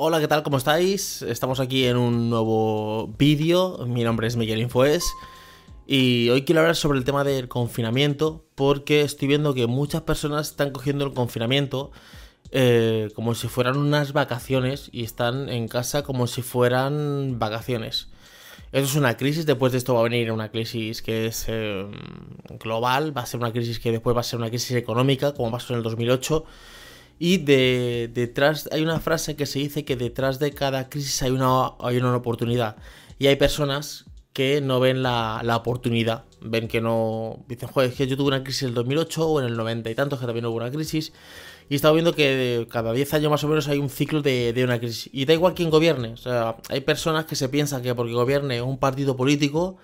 Hola, 0.00 0.20
¿qué 0.20 0.28
tal? 0.28 0.44
¿Cómo 0.44 0.58
estáis? 0.58 1.22
Estamos 1.22 1.58
aquí 1.58 1.84
en 1.84 1.96
un 1.96 2.30
nuevo 2.30 3.08
vídeo. 3.18 3.84
Mi 3.84 4.04
nombre 4.04 4.28
es 4.28 4.36
Miguel 4.36 4.60
Infoes. 4.60 5.02
Y 5.88 6.28
hoy 6.28 6.44
quiero 6.44 6.60
hablar 6.60 6.76
sobre 6.76 7.00
el 7.00 7.04
tema 7.04 7.24
del 7.24 7.48
confinamiento, 7.48 8.44
porque 8.54 9.00
estoy 9.00 9.26
viendo 9.26 9.54
que 9.54 9.66
muchas 9.66 10.02
personas 10.02 10.50
están 10.50 10.70
cogiendo 10.70 11.04
el 11.04 11.14
confinamiento 11.14 11.90
eh, 12.52 13.10
como 13.16 13.34
si 13.34 13.48
fueran 13.48 13.76
unas 13.76 14.12
vacaciones 14.12 14.88
y 14.92 15.02
están 15.02 15.48
en 15.48 15.66
casa 15.66 16.04
como 16.04 16.28
si 16.28 16.42
fueran 16.42 17.40
vacaciones. 17.40 18.06
Eso 18.70 18.84
es 18.84 18.94
una 18.94 19.16
crisis, 19.16 19.46
después 19.46 19.72
de 19.72 19.78
esto 19.78 19.94
va 19.94 20.00
a 20.00 20.04
venir 20.04 20.30
una 20.30 20.52
crisis 20.52 21.02
que 21.02 21.26
es 21.26 21.46
eh, 21.48 21.90
global, 22.60 23.16
va 23.16 23.22
a 23.22 23.26
ser 23.26 23.40
una 23.40 23.50
crisis 23.50 23.80
que 23.80 23.90
después 23.90 24.14
va 24.14 24.20
a 24.20 24.22
ser 24.22 24.38
una 24.38 24.48
crisis 24.48 24.76
económica, 24.76 25.34
como 25.34 25.50
pasó 25.50 25.72
en 25.72 25.78
el 25.78 25.82
2008. 25.82 26.44
Y 27.18 27.38
de, 27.38 28.10
detrás 28.12 28.68
hay 28.72 28.82
una 28.82 29.00
frase 29.00 29.36
que 29.36 29.46
se 29.46 29.58
dice 29.58 29.84
que 29.84 29.96
detrás 29.96 30.38
de 30.38 30.52
cada 30.52 30.88
crisis 30.88 31.22
hay 31.22 31.30
una, 31.30 31.72
hay 31.80 31.96
una 31.96 32.14
oportunidad. 32.16 32.76
Y 33.18 33.26
hay 33.26 33.36
personas 33.36 34.04
que 34.32 34.60
no 34.60 34.78
ven 34.78 35.02
la, 35.02 35.40
la 35.42 35.56
oportunidad, 35.56 36.24
ven 36.40 36.68
que 36.68 36.80
no... 36.80 37.44
Dicen, 37.48 37.68
joder, 37.68 37.90
es 37.90 37.96
que 37.96 38.06
yo 38.06 38.16
tuve 38.16 38.28
una 38.28 38.44
crisis 38.44 38.62
en 38.62 38.68
el 38.68 38.74
2008 38.74 39.28
o 39.28 39.40
en 39.40 39.46
el 39.46 39.56
90 39.56 39.90
y 39.90 39.94
tantos 39.96 40.20
que 40.20 40.26
también 40.26 40.46
hubo 40.46 40.56
una 40.56 40.70
crisis. 40.70 41.12
Y 41.68 41.74
he 41.74 41.76
estado 41.76 41.94
viendo 41.94 42.14
que 42.14 42.68
cada 42.70 42.92
10 42.92 43.14
años 43.14 43.30
más 43.30 43.42
o 43.42 43.48
menos 43.48 43.66
hay 43.66 43.78
un 43.78 43.90
ciclo 43.90 44.22
de, 44.22 44.52
de, 44.52 44.64
una 44.64 44.78
crisis. 44.78 45.10
Y 45.12 45.24
da 45.24 45.34
igual 45.34 45.54
quién 45.54 45.70
gobierne. 45.70 46.12
O 46.12 46.16
sea, 46.16 46.56
hay 46.68 46.80
personas 46.82 47.24
que 47.26 47.34
se 47.34 47.48
piensan 47.48 47.82
que 47.82 47.94
porque 47.96 48.12
gobierne 48.12 48.62
un 48.62 48.78
partido 48.78 49.16
político 49.16 49.76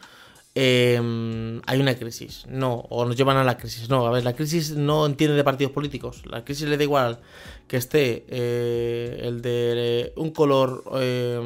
eh, 0.55 1.61
hay 1.67 1.81
una 1.81 1.97
crisis. 1.97 2.45
No, 2.49 2.75
o 2.89 3.05
nos 3.05 3.17
llevan 3.17 3.37
a 3.37 3.45
la 3.45 3.57
crisis. 3.57 3.89
No, 3.89 4.07
a 4.07 4.11
ver, 4.11 4.25
la 4.25 4.35
crisis 4.35 4.73
no 4.77 5.07
entiende 5.07 5.37
de 5.37 5.45
partidos 5.45 5.73
políticos. 5.73 6.23
La 6.27 6.45
crisis 6.45 6.69
le 6.69 6.77
da 6.77 6.85
igual 6.85 7.21
que 7.67 7.77
esté 7.77 8.25
eh, 8.29 9.21
el 9.23 9.43
de 9.43 10.13
un 10.17 10.31
color 10.31 10.85
eh, 10.97 11.41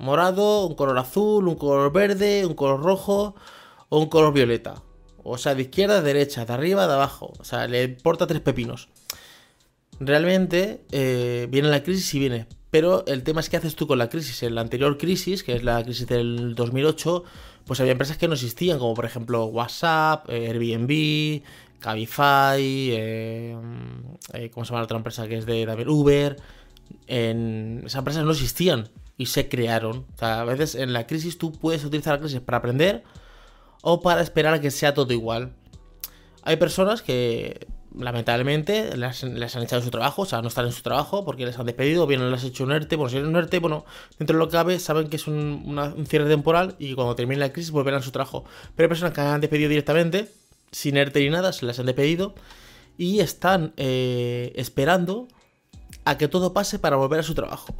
morado, 0.00 0.66
un 0.66 0.74
color 0.74 0.98
azul, 0.98 1.46
un 1.46 1.56
color 1.56 1.92
verde, 1.92 2.44
un 2.44 2.54
color 2.54 2.82
rojo 2.82 3.34
o 3.88 3.98
un 3.98 4.08
color 4.08 4.32
violeta. 4.32 4.82
O 5.22 5.38
sea, 5.38 5.54
de 5.54 5.62
izquierda 5.62 5.98
a 5.98 6.02
derecha, 6.02 6.44
de 6.44 6.52
arriba 6.52 6.86
de 6.86 6.94
abajo. 6.94 7.32
O 7.38 7.44
sea, 7.44 7.68
le 7.68 7.84
importa 7.84 8.26
tres 8.26 8.40
pepinos. 8.40 8.88
Realmente 10.00 10.82
eh, 10.90 11.46
viene 11.50 11.68
la 11.68 11.82
crisis 11.82 12.14
y 12.14 12.18
viene. 12.18 12.46
Pero 12.70 13.04
el 13.06 13.24
tema 13.24 13.40
es 13.40 13.50
qué 13.50 13.56
haces 13.56 13.74
tú 13.74 13.86
con 13.86 13.98
la 13.98 14.08
crisis. 14.08 14.42
En 14.42 14.54
la 14.54 14.60
anterior 14.60 14.96
crisis, 14.96 15.42
que 15.42 15.54
es 15.54 15.64
la 15.64 15.82
crisis 15.82 16.06
del 16.06 16.54
2008, 16.54 17.24
pues 17.64 17.80
había 17.80 17.92
empresas 17.92 18.16
que 18.16 18.28
no 18.28 18.34
existían, 18.34 18.78
como 18.78 18.94
por 18.94 19.04
ejemplo 19.04 19.46
WhatsApp, 19.46 20.28
eh, 20.28 20.48
Airbnb, 20.48 21.42
Cabify, 21.80 22.60
eh, 22.62 23.56
eh, 24.34 24.50
¿cómo 24.50 24.64
se 24.64 24.70
llama 24.70 24.80
la 24.80 24.84
otra 24.84 24.96
empresa 24.98 25.26
que 25.26 25.38
es 25.38 25.46
de 25.46 25.66
también 25.66 25.88
Uber? 25.88 26.36
Esas 27.06 27.94
empresas 27.96 28.24
no 28.24 28.30
existían 28.30 28.88
y 29.16 29.26
se 29.26 29.48
crearon. 29.48 30.06
O 30.14 30.18
sea, 30.18 30.40
a 30.40 30.44
veces 30.44 30.76
en 30.76 30.92
la 30.92 31.06
crisis 31.06 31.38
tú 31.38 31.52
puedes 31.52 31.84
utilizar 31.84 32.14
la 32.14 32.20
crisis 32.20 32.40
para 32.40 32.58
aprender 32.58 33.02
o 33.82 34.00
para 34.00 34.20
esperar 34.20 34.54
a 34.54 34.60
que 34.60 34.70
sea 34.70 34.94
todo 34.94 35.12
igual. 35.12 35.54
Hay 36.42 36.56
personas 36.56 37.02
que 37.02 37.66
lamentablemente 37.98 38.96
les, 38.96 39.24
han 39.24 39.62
echado 39.62 39.82
su 39.82 39.90
trabajo, 39.90 40.22
o 40.22 40.26
sea, 40.26 40.42
no 40.42 40.48
están 40.48 40.66
en 40.66 40.72
su 40.72 40.82
trabajo 40.82 41.24
porque 41.24 41.44
les 41.44 41.58
han 41.58 41.66
despedido, 41.66 42.04
o 42.04 42.06
bien 42.06 42.30
les 42.30 42.42
han 42.42 42.48
hecho 42.48 42.64
un 42.64 42.72
ERTE, 42.72 42.96
bueno, 42.96 43.10
si 43.10 43.16
es 43.16 43.24
un 43.24 43.36
ERTE, 43.36 43.58
bueno, 43.58 43.84
dentro 44.18 44.36
de 44.36 44.38
lo 44.38 44.48
que 44.48 44.52
cabe, 44.52 44.78
saben 44.78 45.08
que 45.08 45.16
es 45.16 45.26
un, 45.26 46.06
cierre 46.08 46.28
temporal 46.28 46.76
y 46.78 46.94
cuando 46.94 47.14
termine 47.14 47.40
la 47.40 47.52
crisis 47.52 47.70
volverán 47.70 48.00
a 48.00 48.02
su 48.02 48.12
trabajo. 48.12 48.44
Pero 48.76 48.86
hay 48.86 48.88
personas 48.88 49.14
que 49.14 49.20
han 49.20 49.40
despedido 49.40 49.68
directamente, 49.68 50.30
sin 50.70 50.96
ERTE 50.96 51.20
ni 51.20 51.30
nada, 51.30 51.52
se 51.52 51.66
les 51.66 51.78
han 51.78 51.86
despedido 51.86 52.34
y 52.96 53.20
están 53.20 53.72
eh, 53.76 54.52
esperando 54.56 55.28
a 56.04 56.16
que 56.18 56.28
todo 56.28 56.52
pase 56.52 56.78
para 56.78 56.96
volver 56.96 57.20
a 57.20 57.22
su 57.22 57.34
trabajo. 57.34 57.74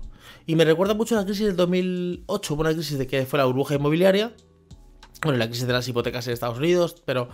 Y 0.47 0.56
me 0.56 0.64
recuerda 0.64 0.94
mucho 0.94 1.14
la 1.14 1.25
crisis 1.25 1.47
del 1.47 1.56
2008, 1.56 2.55
una 2.55 2.72
crisis 2.72 2.98
de 2.98 3.06
que 3.06 3.27
fue 3.27 3.38
la 3.38 3.44
burbuja 3.44 3.75
inmobiliaria, 3.75 4.33
bueno, 5.22 5.38
la 5.38 5.47
crisis 5.47 5.66
de 5.66 5.72
las 5.72 5.86
hipotecas 5.86 6.27
en 6.27 6.33
Estados 6.33 6.58
Unidos, 6.58 7.03
pero 7.05 7.28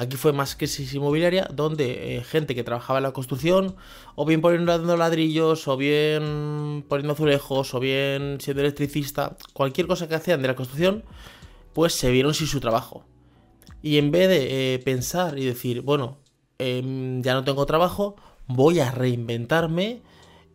aquí 0.00 0.16
fue 0.16 0.32
más 0.32 0.56
crisis 0.56 0.94
inmobiliaria, 0.94 1.46
donde 1.52 2.16
eh, 2.16 2.24
gente 2.24 2.54
que 2.54 2.64
trabajaba 2.64 3.00
en 3.00 3.02
la 3.02 3.12
construcción, 3.12 3.76
o 4.14 4.24
bien 4.24 4.40
poniendo 4.40 4.96
ladrillos, 4.96 5.68
o 5.68 5.76
bien 5.76 6.86
poniendo 6.88 7.12
azulejos, 7.12 7.74
o 7.74 7.80
bien 7.80 8.38
siendo 8.40 8.62
electricista, 8.62 9.36
cualquier 9.52 9.86
cosa 9.86 10.08
que 10.08 10.14
hacían 10.14 10.40
de 10.40 10.48
la 10.48 10.56
construcción, 10.56 11.04
pues 11.74 11.92
se 11.92 12.10
vieron 12.10 12.32
sin 12.32 12.46
su 12.46 12.60
trabajo. 12.60 13.04
Y 13.82 13.98
en 13.98 14.10
vez 14.10 14.30
de 14.30 14.74
eh, 14.74 14.78
pensar 14.78 15.38
y 15.38 15.44
decir, 15.44 15.82
bueno, 15.82 16.16
eh, 16.58 16.82
ya 17.20 17.34
no 17.34 17.44
tengo 17.44 17.66
trabajo, 17.66 18.16
voy 18.46 18.80
a 18.80 18.90
reinventarme 18.90 20.00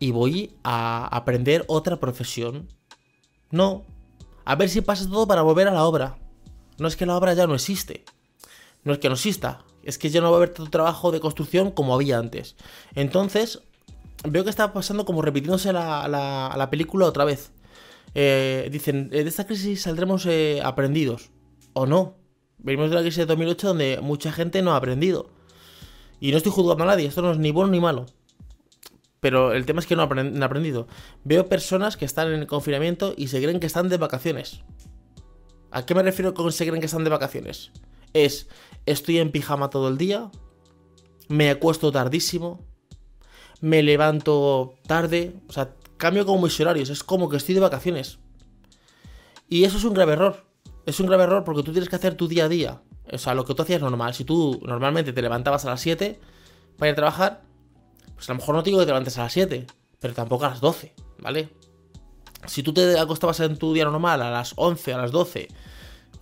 y 0.00 0.10
voy 0.10 0.56
a 0.64 1.06
aprender 1.06 1.64
otra 1.68 2.00
profesión. 2.00 2.68
No, 3.52 3.84
a 4.44 4.56
ver 4.56 4.68
si 4.70 4.80
pasa 4.80 5.08
todo 5.08 5.28
para 5.28 5.42
volver 5.42 5.68
a 5.68 5.72
la 5.72 5.84
obra. 5.84 6.18
No 6.78 6.88
es 6.88 6.96
que 6.96 7.06
la 7.06 7.16
obra 7.16 7.32
ya 7.34 7.46
no 7.46 7.54
existe. 7.54 8.04
No 8.86 8.92
es 8.92 9.00
que 9.00 9.08
no 9.08 9.14
exista. 9.16 9.64
Es 9.82 9.98
que 9.98 10.10
ya 10.10 10.20
no 10.20 10.30
va 10.30 10.36
a 10.36 10.38
haber 10.38 10.50
tanto 10.50 10.70
trabajo 10.70 11.10
de 11.10 11.18
construcción 11.18 11.72
como 11.72 11.92
había 11.92 12.18
antes. 12.18 12.54
Entonces, 12.94 13.60
veo 14.22 14.44
que 14.44 14.50
está 14.50 14.72
pasando 14.72 15.04
como 15.04 15.22
repitiéndose 15.22 15.72
la, 15.72 16.06
la, 16.06 16.54
la 16.56 16.70
película 16.70 17.06
otra 17.06 17.24
vez. 17.24 17.50
Eh, 18.14 18.68
dicen, 18.70 19.10
de 19.10 19.22
esta 19.22 19.44
crisis 19.44 19.82
saldremos 19.82 20.24
eh, 20.26 20.60
aprendidos. 20.62 21.32
O 21.72 21.84
no. 21.86 22.14
Venimos 22.58 22.90
de 22.90 22.94
la 22.94 23.02
crisis 23.02 23.18
de 23.18 23.26
2008 23.26 23.66
donde 23.66 23.98
mucha 24.00 24.30
gente 24.30 24.62
no 24.62 24.72
ha 24.72 24.76
aprendido. 24.76 25.30
Y 26.20 26.30
no 26.30 26.36
estoy 26.36 26.52
juzgando 26.52 26.84
a 26.84 26.86
nadie. 26.86 27.08
Esto 27.08 27.22
no 27.22 27.32
es 27.32 27.38
ni 27.38 27.50
bueno 27.50 27.72
ni 27.72 27.80
malo. 27.80 28.06
Pero 29.18 29.52
el 29.52 29.66
tema 29.66 29.80
es 29.80 29.86
que 29.86 29.96
no 29.96 30.02
han 30.02 30.42
aprendido. 30.44 30.86
Veo 31.24 31.48
personas 31.48 31.96
que 31.96 32.04
están 32.04 32.28
en 32.28 32.38
el 32.38 32.46
confinamiento 32.46 33.14
y 33.16 33.26
se 33.26 33.42
creen 33.42 33.58
que 33.58 33.66
están 33.66 33.88
de 33.88 33.96
vacaciones. 33.96 34.60
¿A 35.72 35.84
qué 35.84 35.96
me 35.96 36.04
refiero 36.04 36.34
con 36.34 36.52
se 36.52 36.64
creen 36.64 36.78
que 36.78 36.86
están 36.86 37.02
de 37.02 37.10
vacaciones? 37.10 37.72
Es, 38.12 38.48
estoy 38.86 39.18
en 39.18 39.30
pijama 39.30 39.70
todo 39.70 39.88
el 39.88 39.98
día, 39.98 40.30
me 41.28 41.50
acuesto 41.50 41.92
tardísimo, 41.92 42.64
me 43.60 43.82
levanto 43.82 44.74
tarde, 44.86 45.34
o 45.48 45.52
sea, 45.52 45.74
cambio 45.96 46.26
como 46.26 46.42
mis 46.42 46.60
horarios, 46.60 46.90
es 46.90 47.02
como 47.02 47.28
que 47.28 47.36
estoy 47.36 47.54
de 47.54 47.60
vacaciones. 47.60 48.18
Y 49.48 49.64
eso 49.64 49.78
es 49.78 49.84
un 49.84 49.94
grave 49.94 50.14
error. 50.14 50.44
Es 50.86 51.00
un 51.00 51.06
grave 51.06 51.24
error 51.24 51.44
porque 51.44 51.62
tú 51.62 51.72
tienes 51.72 51.88
que 51.88 51.96
hacer 51.96 52.14
tu 52.14 52.28
día 52.28 52.44
a 52.44 52.48
día. 52.48 52.82
O 53.12 53.18
sea, 53.18 53.34
lo 53.34 53.44
que 53.44 53.54
tú 53.54 53.62
hacías 53.62 53.80
normal. 53.80 54.14
Si 54.14 54.24
tú 54.24 54.60
normalmente 54.64 55.12
te 55.12 55.22
levantabas 55.22 55.64
a 55.64 55.70
las 55.70 55.80
7 55.80 56.20
para 56.76 56.90
ir 56.90 56.92
a 56.92 56.96
trabajar, 56.96 57.42
pues 58.14 58.28
a 58.28 58.32
lo 58.32 58.38
mejor 58.38 58.54
no 58.54 58.62
te 58.62 58.70
digo 58.70 58.80
que 58.80 58.86
te 58.86 58.90
levantes 58.90 59.18
a 59.18 59.24
las 59.24 59.32
7, 59.32 59.66
pero 60.00 60.14
tampoco 60.14 60.44
a 60.44 60.50
las 60.50 60.60
12, 60.60 60.94
¿vale? 61.18 61.50
Si 62.46 62.62
tú 62.62 62.72
te 62.72 62.98
acostabas 62.98 63.40
en 63.40 63.56
tu 63.56 63.72
día 63.72 63.84
normal 63.84 64.22
a 64.22 64.30
las 64.30 64.52
11, 64.56 64.94
a 64.94 64.98
las 64.98 65.10
12 65.12 65.48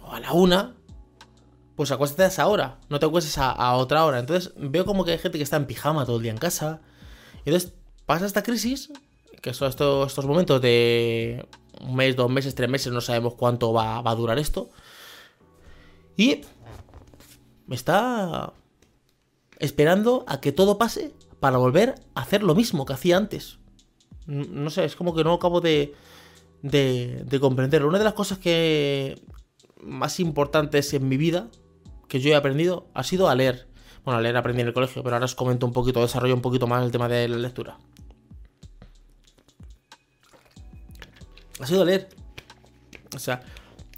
o 0.02 0.12
a 0.12 0.20
la 0.20 0.32
1, 0.32 0.74
pues 1.76 1.90
acuéstate 1.90 2.24
a 2.24 2.26
esa 2.28 2.46
hora, 2.46 2.78
no 2.88 3.00
te 3.00 3.06
acuestes 3.06 3.36
a, 3.38 3.74
otra 3.74 4.04
hora. 4.04 4.18
Entonces 4.20 4.52
veo 4.56 4.84
como 4.84 5.04
que 5.04 5.12
hay 5.12 5.18
gente 5.18 5.38
que 5.38 5.44
está 5.44 5.56
en 5.56 5.66
pijama 5.66 6.06
todo 6.06 6.16
el 6.16 6.22
día 6.22 6.32
en 6.32 6.38
casa. 6.38 6.80
Y 7.44 7.50
entonces 7.50 7.72
pasa 8.06 8.26
esta 8.26 8.42
crisis, 8.42 8.92
que 9.42 9.52
son 9.54 9.68
estos, 9.68 10.24
momentos 10.24 10.60
de 10.62 11.46
un 11.80 11.96
mes, 11.96 12.14
dos 12.14 12.30
meses, 12.30 12.54
tres 12.54 12.70
meses, 12.70 12.92
no 12.92 13.00
sabemos 13.00 13.34
cuánto 13.34 13.72
va, 13.72 13.98
a 13.98 14.14
durar 14.14 14.38
esto. 14.38 14.70
Y 16.16 16.42
me 17.66 17.74
está 17.74 18.52
esperando 19.58 20.24
a 20.28 20.40
que 20.40 20.52
todo 20.52 20.78
pase 20.78 21.12
para 21.40 21.58
volver 21.58 21.96
a 22.14 22.22
hacer 22.22 22.44
lo 22.44 22.54
mismo 22.54 22.86
que 22.86 22.92
hacía 22.92 23.16
antes. 23.16 23.58
No 24.26 24.70
sé, 24.70 24.84
es 24.84 24.94
como 24.94 25.14
que 25.14 25.24
no 25.24 25.34
acabo 25.34 25.60
de, 25.60 25.92
de, 26.62 27.24
de 27.26 27.40
comprender. 27.40 27.84
Una 27.84 27.98
de 27.98 28.04
las 28.04 28.14
cosas 28.14 28.38
que 28.38 29.20
más 29.82 30.20
importantes 30.20 30.94
en 30.94 31.08
mi 31.08 31.16
vida 31.16 31.50
que 32.08 32.20
yo 32.20 32.30
he 32.30 32.34
aprendido 32.34 32.88
ha 32.94 33.02
sido 33.02 33.28
a 33.28 33.34
leer. 33.34 33.68
Bueno, 34.04 34.18
a 34.18 34.20
leer 34.20 34.36
aprendí 34.36 34.60
en 34.60 34.68
el 34.68 34.74
colegio, 34.74 35.02
pero 35.02 35.16
ahora 35.16 35.24
os 35.24 35.34
comento 35.34 35.66
un 35.66 35.72
poquito, 35.72 36.00
desarrollo 36.00 36.34
un 36.34 36.42
poquito 36.42 36.66
más 36.66 36.84
el 36.84 36.90
tema 36.90 37.08
de 37.08 37.28
la 37.28 37.38
lectura. 37.38 37.78
Ha 41.60 41.66
sido 41.66 41.84
leer. 41.84 42.08
O 43.14 43.18
sea, 43.18 43.42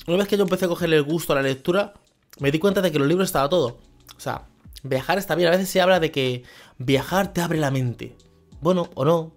una 0.06 0.18
vez 0.18 0.28
que 0.28 0.36
yo 0.36 0.44
empecé 0.44 0.66
a 0.66 0.68
cogerle 0.68 0.96
el 0.96 1.02
gusto 1.02 1.32
a 1.32 1.36
la 1.36 1.42
lectura, 1.42 1.94
me 2.38 2.50
di 2.50 2.58
cuenta 2.58 2.82
de 2.82 2.92
que 2.92 2.98
los 2.98 3.08
libros 3.08 3.28
estaba 3.28 3.48
todo. 3.48 3.80
O 4.16 4.20
sea, 4.20 4.46
viajar 4.82 5.18
está 5.18 5.34
bien. 5.34 5.48
A 5.48 5.52
veces 5.52 5.68
se 5.68 5.80
habla 5.80 5.98
de 5.98 6.12
que 6.12 6.44
viajar 6.78 7.32
te 7.32 7.40
abre 7.40 7.58
la 7.58 7.70
mente. 7.70 8.16
Bueno, 8.60 8.88
o 8.94 9.04
no. 9.04 9.32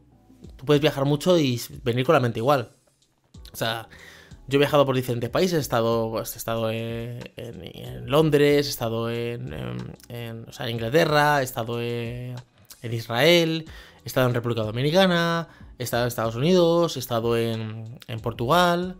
Tú 0.56 0.66
puedes 0.66 0.82
viajar 0.82 1.06
mucho 1.06 1.38
y 1.38 1.62
venir 1.84 2.06
con 2.06 2.14
la 2.14 2.20
mente 2.20 2.40
igual. 2.40 2.72
O 3.52 3.56
sea, 3.56 3.90
yo 4.50 4.58
he 4.58 4.60
viajado 4.60 4.86
por 4.86 4.96
diferentes 4.96 5.30
países, 5.30 5.60
he 5.60 5.62
estado, 5.62 6.10
pues, 6.10 6.34
he 6.34 6.38
estado 6.40 6.72
en, 6.72 7.20
en, 7.36 7.62
en, 7.64 8.10
Londres, 8.10 8.66
he 8.66 8.70
estado 8.70 9.10
en, 9.12 9.54
en 10.10 10.46
o 10.48 10.52
sea, 10.52 10.70
Inglaterra, 10.70 11.42
he 11.42 11.44
estado 11.44 11.80
en, 11.82 12.36
Israel, 12.82 13.66
he 14.04 14.08
estado 14.08 14.28
en 14.28 14.34
República 14.34 14.64
Dominicana, 14.64 15.48
he 15.78 15.84
estado 15.84 16.04
en 16.04 16.08
Estados 16.08 16.36
Unidos, 16.36 16.98
he 16.98 17.00
estado 17.00 17.38
en, 17.38 18.00
Portugal. 18.24 18.98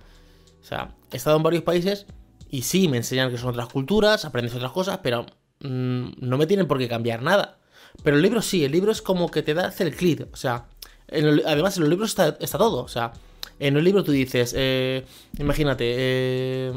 O 0.62 0.64
sea, 0.64 0.94
he 1.12 1.18
estado 1.18 1.38
en 1.38 1.44
varios 1.44 1.64
países 1.64 2.06
y 2.52 2.62
sí, 2.62 2.88
me 2.88 2.98
enseñan 2.98 3.32
que 3.32 3.38
son 3.38 3.50
otras 3.50 3.70
culturas, 3.70 4.26
aprendes 4.26 4.54
otras 4.54 4.72
cosas, 4.72 5.00
pero 5.02 5.26
mmm, 5.62 6.10
no 6.20 6.38
me 6.38 6.46
tienen 6.46 6.68
por 6.68 6.78
qué 6.78 6.88
cambiar 6.88 7.24
nada. 7.24 7.58
Pero 8.04 8.18
el 8.18 8.22
libro 8.22 8.44
sí, 8.44 8.64
el 8.64 8.72
libro 8.72 8.92
es 8.92 9.02
como 9.02 9.32
que 9.32 9.42
te 9.42 9.56
da 9.56 9.66
hacer 9.66 9.88
el 9.88 9.96
clic. 9.96 10.28
O 10.32 10.38
sea, 10.38 10.68
el, 11.08 11.44
además 11.48 11.76
en 11.78 11.84
los 11.84 11.90
libros 11.90 12.10
está, 12.12 12.38
está 12.40 12.60
todo. 12.60 12.84
O 12.84 12.88
sea, 12.88 13.14
En 13.60 13.76
un 13.76 13.84
libro 13.84 14.04
tú 14.04 14.14
dices, 14.14 14.56
eh, 14.58 15.06
imagínate, 15.38 15.84
eh, 15.98 16.72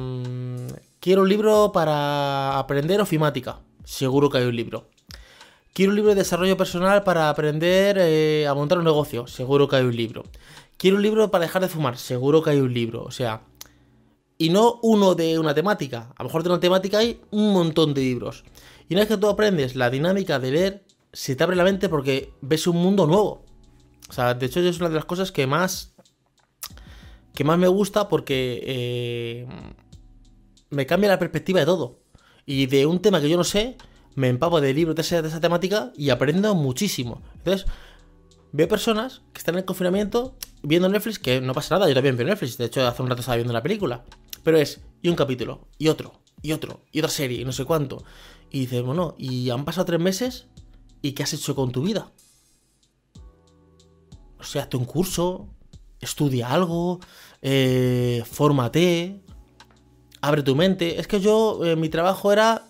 quiero 0.98 1.22
un 1.22 1.28
libro 1.28 1.70
para 1.72 2.58
aprender 2.58 3.00
ofimática. 3.00 3.60
Seguro 3.84 4.28
que 4.28 4.38
hay 4.38 4.44
un 4.44 4.56
libro. 4.56 4.88
Quiero 5.72 5.90
un 5.90 5.96
libro 5.96 6.10
de 6.10 6.16
desarrollo 6.16 6.56
personal 6.56 7.04
para 7.04 7.30
aprender 7.30 7.96
eh, 7.98 8.46
a 8.48 8.54
montar 8.54 8.78
un 8.78 8.84
negocio. 8.84 9.26
Seguro 9.28 9.68
que 9.68 9.76
hay 9.76 9.84
un 9.84 9.96
libro. 9.96 10.24
Quiero 10.76 10.96
un 10.96 11.02
libro 11.02 11.30
para 11.30 11.44
dejar 11.44 11.62
de 11.62 11.68
fumar. 11.68 11.96
Seguro 11.96 12.42
que 12.42 12.50
hay 12.50 12.60
un 12.60 12.74
libro. 12.74 13.04
O 13.04 13.12
sea, 13.12 13.42
y 14.36 14.50
no 14.50 14.80
uno 14.82 15.14
de 15.14 15.38
una 15.38 15.54
temática. 15.54 16.12
A 16.16 16.22
lo 16.24 16.28
mejor 16.28 16.42
de 16.42 16.50
una 16.50 16.60
temática 16.60 16.98
hay 16.98 17.20
un 17.30 17.52
montón 17.52 17.94
de 17.94 18.00
libros. 18.00 18.44
Y 18.88 18.94
una 18.94 19.02
vez 19.02 19.08
que 19.08 19.16
tú 19.16 19.28
aprendes 19.28 19.76
la 19.76 19.88
dinámica 19.88 20.40
de 20.40 20.50
leer, 20.50 20.84
se 21.12 21.36
te 21.36 21.44
abre 21.44 21.56
la 21.56 21.64
mente 21.64 21.88
porque 21.88 22.32
ves 22.40 22.66
un 22.66 22.76
mundo 22.76 23.06
nuevo. 23.06 23.44
O 24.08 24.12
sea, 24.12 24.34
de 24.34 24.46
hecho 24.46 24.60
es 24.60 24.78
una 24.78 24.88
de 24.88 24.96
las 24.96 25.04
cosas 25.04 25.32
que 25.32 25.46
más 25.46 25.91
que 27.42 27.46
más 27.46 27.58
me 27.58 27.66
gusta 27.66 28.08
porque 28.08 28.62
eh, 28.64 29.46
me 30.70 30.86
cambia 30.86 31.10
la 31.10 31.18
perspectiva 31.18 31.58
de 31.58 31.66
todo. 31.66 31.98
Y 32.46 32.66
de 32.66 32.86
un 32.86 33.00
tema 33.00 33.20
que 33.20 33.28
yo 33.28 33.36
no 33.36 33.42
sé, 33.42 33.76
me 34.14 34.28
empapo 34.28 34.60
de 34.60 34.72
libros 34.72 34.94
de 34.94 35.02
esa, 35.02 35.22
de 35.22 35.28
esa 35.28 35.40
temática 35.40 35.92
y 35.96 36.10
aprendo 36.10 36.54
muchísimo. 36.54 37.20
Entonces, 37.38 37.66
veo 38.52 38.68
personas 38.68 39.22
que 39.32 39.38
están 39.38 39.56
en 39.56 39.60
el 39.60 39.64
confinamiento 39.64 40.36
viendo 40.62 40.88
Netflix, 40.88 41.18
que 41.18 41.40
no 41.40 41.52
pasa 41.52 41.74
nada, 41.74 41.88
yo 41.88 41.94
también 41.94 42.16
veo 42.16 42.28
Netflix, 42.28 42.58
de 42.58 42.66
hecho 42.66 42.86
hace 42.86 43.02
un 43.02 43.08
rato 43.08 43.20
estaba 43.20 43.34
viendo 43.34 43.52
la 43.52 43.62
película. 43.62 44.04
Pero 44.44 44.56
es, 44.58 44.80
y 45.02 45.08
un 45.08 45.16
capítulo, 45.16 45.66
y 45.78 45.88
otro, 45.88 46.20
y 46.42 46.52
otro, 46.52 46.84
y 46.92 47.00
otra 47.00 47.10
serie, 47.10 47.40
y 47.40 47.44
no 47.44 47.50
sé 47.50 47.64
cuánto. 47.64 48.04
Y 48.52 48.60
dices, 48.60 48.84
bueno, 48.84 49.16
y 49.18 49.50
han 49.50 49.64
pasado 49.64 49.86
tres 49.86 49.98
meses, 49.98 50.46
¿y 51.00 51.10
qué 51.12 51.24
has 51.24 51.32
hecho 51.32 51.56
con 51.56 51.72
tu 51.72 51.82
vida? 51.82 52.12
O 54.38 54.44
sea, 54.44 54.62
hazte 54.62 54.76
un 54.76 54.84
curso, 54.84 55.48
estudia 56.02 56.52
algo, 56.52 57.00
eh, 57.40 58.22
fórmate, 58.30 59.22
abre 60.20 60.42
tu 60.42 60.54
mente. 60.54 61.00
Es 61.00 61.06
que 61.06 61.20
yo, 61.20 61.64
eh, 61.64 61.76
mi 61.76 61.88
trabajo 61.88 62.32
era, 62.32 62.66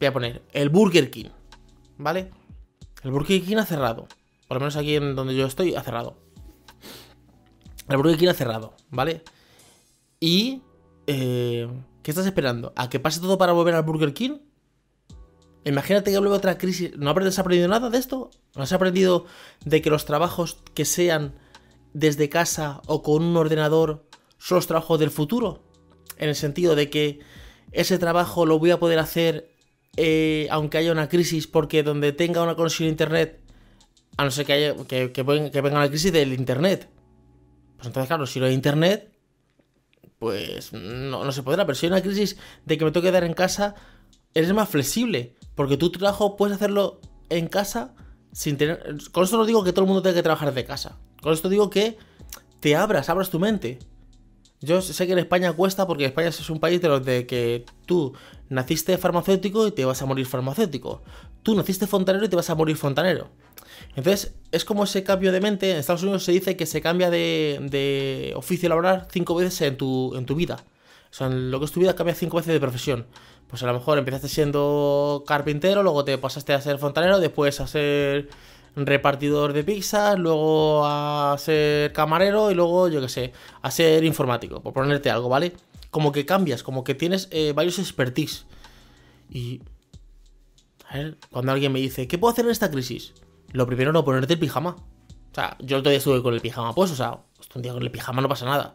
voy 0.00 0.06
a 0.06 0.12
poner, 0.12 0.42
el 0.52 0.70
Burger 0.70 1.10
King, 1.10 1.28
¿vale? 1.98 2.30
El 3.02 3.10
Burger 3.10 3.42
King 3.42 3.56
ha 3.56 3.66
cerrado. 3.66 4.06
Por 4.46 4.56
lo 4.56 4.60
menos 4.60 4.76
aquí 4.76 4.96
en 4.96 5.14
donde 5.14 5.34
yo 5.36 5.46
estoy, 5.46 5.74
ha 5.74 5.82
cerrado. 5.82 6.16
El 7.88 7.96
Burger 7.98 8.16
King 8.16 8.28
ha 8.28 8.34
cerrado, 8.34 8.74
¿vale? 8.90 9.22
Y 10.20 10.62
eh, 11.06 11.68
¿qué 12.02 12.10
estás 12.10 12.26
esperando? 12.26 12.72
¿A 12.76 12.88
que 12.88 13.00
pase 13.00 13.20
todo 13.20 13.38
para 13.38 13.52
volver 13.52 13.74
al 13.74 13.82
Burger 13.82 14.14
King? 14.14 14.38
Imagínate 15.64 16.10
que 16.10 16.18
vuelve 16.18 16.34
otra 16.34 16.56
crisis. 16.56 16.96
¿No 16.96 17.10
has 17.10 17.38
aprendido 17.38 17.68
nada 17.68 17.90
de 17.90 17.98
esto? 17.98 18.30
¿No 18.54 18.62
has 18.62 18.72
aprendido 18.72 19.26
de 19.64 19.82
que 19.82 19.90
los 19.90 20.06
trabajos 20.06 20.62
que 20.74 20.84
sean 20.84 21.34
desde 21.92 22.28
casa 22.28 22.80
o 22.86 23.02
con 23.02 23.22
un 23.22 23.36
ordenador 23.36 24.06
son 24.38 24.56
los 24.56 24.66
trabajos 24.66 24.98
del 25.00 25.10
futuro? 25.10 25.62
En 26.16 26.28
el 26.28 26.34
sentido 26.34 26.74
de 26.74 26.90
que 26.90 27.20
ese 27.72 27.98
trabajo 27.98 28.46
lo 28.46 28.58
voy 28.58 28.70
a 28.70 28.78
poder 28.78 28.98
hacer 28.98 29.50
eh, 30.00 30.46
aunque 30.52 30.78
haya 30.78 30.92
una 30.92 31.08
crisis, 31.08 31.48
porque 31.48 31.82
donde 31.82 32.12
tenga 32.12 32.40
una 32.40 32.54
conexión 32.54 32.86
a 32.86 32.90
internet, 32.90 33.40
a 34.16 34.24
no 34.24 34.30
ser 34.30 34.46
que, 34.46 34.52
haya, 34.52 34.76
que, 34.86 35.10
que, 35.10 35.22
venga 35.22 35.60
una 35.60 35.88
crisis 35.88 36.12
del 36.12 36.32
internet. 36.32 36.88
Pues 37.76 37.88
entonces, 37.88 38.06
claro, 38.06 38.24
si 38.24 38.38
no 38.38 38.46
hay 38.46 38.54
internet, 38.54 39.12
pues 40.20 40.72
no, 40.72 41.32
se 41.32 41.42
podrá. 41.42 41.66
Pero 41.66 41.74
si 41.74 41.86
hay 41.86 41.92
una 41.92 42.00
crisis 42.00 42.36
de 42.64 42.78
que 42.78 42.84
me 42.84 42.92
tengo 42.92 43.02
que 43.02 43.08
quedar 43.08 43.24
en 43.24 43.34
casa, 43.34 43.74
eres 44.34 44.52
más 44.52 44.68
flexible. 44.68 45.34
Porque 45.56 45.76
tu 45.76 45.90
trabajo 45.90 46.36
puedes 46.36 46.54
hacerlo 46.54 47.00
en 47.28 47.48
casa 47.48 47.96
Con 49.12 49.24
esto 49.24 49.36
no 49.36 49.46
digo 49.46 49.64
que 49.64 49.72
todo 49.72 49.82
el 49.82 49.88
mundo 49.88 50.02
tenga 50.02 50.16
que 50.16 50.22
trabajar 50.22 50.52
de 50.54 50.64
casa. 50.64 50.98
Con 51.22 51.32
esto 51.32 51.48
digo 51.48 51.70
que 51.70 51.96
te 52.60 52.76
abras, 52.76 53.08
abras 53.08 53.30
tu 53.30 53.38
mente. 53.38 53.78
Yo 54.60 54.82
sé 54.82 55.06
que 55.06 55.12
en 55.12 55.20
España 55.20 55.52
cuesta 55.52 55.86
porque 55.86 56.04
España 56.04 56.28
es 56.28 56.50
un 56.50 56.58
país 56.58 56.80
de 56.80 56.88
los 56.88 57.04
de 57.04 57.26
que 57.26 57.64
tú 57.86 58.12
naciste 58.48 58.98
farmacéutico 58.98 59.66
y 59.68 59.72
te 59.72 59.84
vas 59.84 60.02
a 60.02 60.06
morir 60.06 60.26
farmacéutico. 60.26 61.02
Tú 61.42 61.54
naciste 61.54 61.86
fontanero 61.86 62.24
y 62.24 62.28
te 62.28 62.36
vas 62.36 62.50
a 62.50 62.56
morir 62.56 62.76
fontanero. 62.76 63.30
Entonces, 63.94 64.34
es 64.50 64.64
como 64.64 64.84
ese 64.84 65.04
cambio 65.04 65.30
de 65.30 65.40
mente. 65.40 65.70
En 65.70 65.76
Estados 65.76 66.02
Unidos 66.02 66.24
se 66.24 66.32
dice 66.32 66.56
que 66.56 66.66
se 66.66 66.80
cambia 66.80 67.10
de, 67.10 68.32
oficio 68.36 68.68
laboral 68.68 69.06
cinco 69.10 69.36
veces 69.36 69.60
en 69.62 69.76
tu, 69.76 70.34
vida. 70.34 70.64
O 71.10 71.14
sea, 71.14 71.28
lo 71.28 71.58
que 71.60 71.64
es 71.64 71.72
tu 71.72 71.80
vida 71.80 71.94
cambia 71.94 72.14
cinco 72.14 72.36
veces 72.36 72.52
de 72.52 72.60
profesión. 72.60 73.06
Pues 73.48 73.62
a 73.62 73.66
lo 73.66 73.72
mejor 73.72 73.98
empezaste 73.98 74.28
siendo 74.28 75.24
carpintero, 75.26 75.82
luego 75.82 76.04
te 76.04 76.18
pasaste 76.18 76.52
a 76.52 76.60
ser 76.60 76.78
fontanero, 76.78 77.18
después 77.18 77.60
a 77.60 77.66
ser 77.66 78.28
repartidor 78.76 79.52
de 79.52 79.64
pizzas, 79.64 80.18
luego 80.18 80.84
a 80.84 81.34
ser 81.38 81.92
camarero 81.92 82.50
y 82.50 82.54
luego, 82.54 82.88
yo 82.88 83.00
qué 83.00 83.08
sé, 83.08 83.32
a 83.62 83.70
ser 83.70 84.04
informático, 84.04 84.60
por 84.60 84.74
ponerte 84.74 85.10
algo, 85.10 85.28
¿vale? 85.28 85.54
Como 85.90 86.12
que 86.12 86.26
cambias, 86.26 86.62
como 86.62 86.84
que 86.84 86.94
tienes 86.94 87.28
eh, 87.30 87.52
varios 87.54 87.78
expertise. 87.78 88.46
Y... 89.30 89.62
A 90.90 90.96
ver, 90.96 91.18
cuando 91.30 91.52
alguien 91.52 91.72
me 91.72 91.80
dice, 91.80 92.08
¿qué 92.08 92.16
puedo 92.16 92.32
hacer 92.32 92.46
en 92.46 92.50
esta 92.50 92.70
crisis? 92.70 93.12
Lo 93.52 93.66
primero 93.66 93.92
no 93.92 94.04
ponerte 94.04 94.34
el 94.34 94.38
pijama. 94.38 94.76
O 95.30 95.34
sea, 95.34 95.56
yo 95.60 95.78
todavía 95.78 95.98
estuve 95.98 96.22
con 96.22 96.32
el 96.32 96.40
pijama 96.40 96.74
pues, 96.74 96.90
o 96.90 96.96
sea, 96.96 97.20
un 97.54 97.62
día 97.62 97.72
con 97.72 97.82
el 97.82 97.90
pijama 97.90 98.22
no 98.22 98.28
pasa 98.28 98.46
nada. 98.46 98.74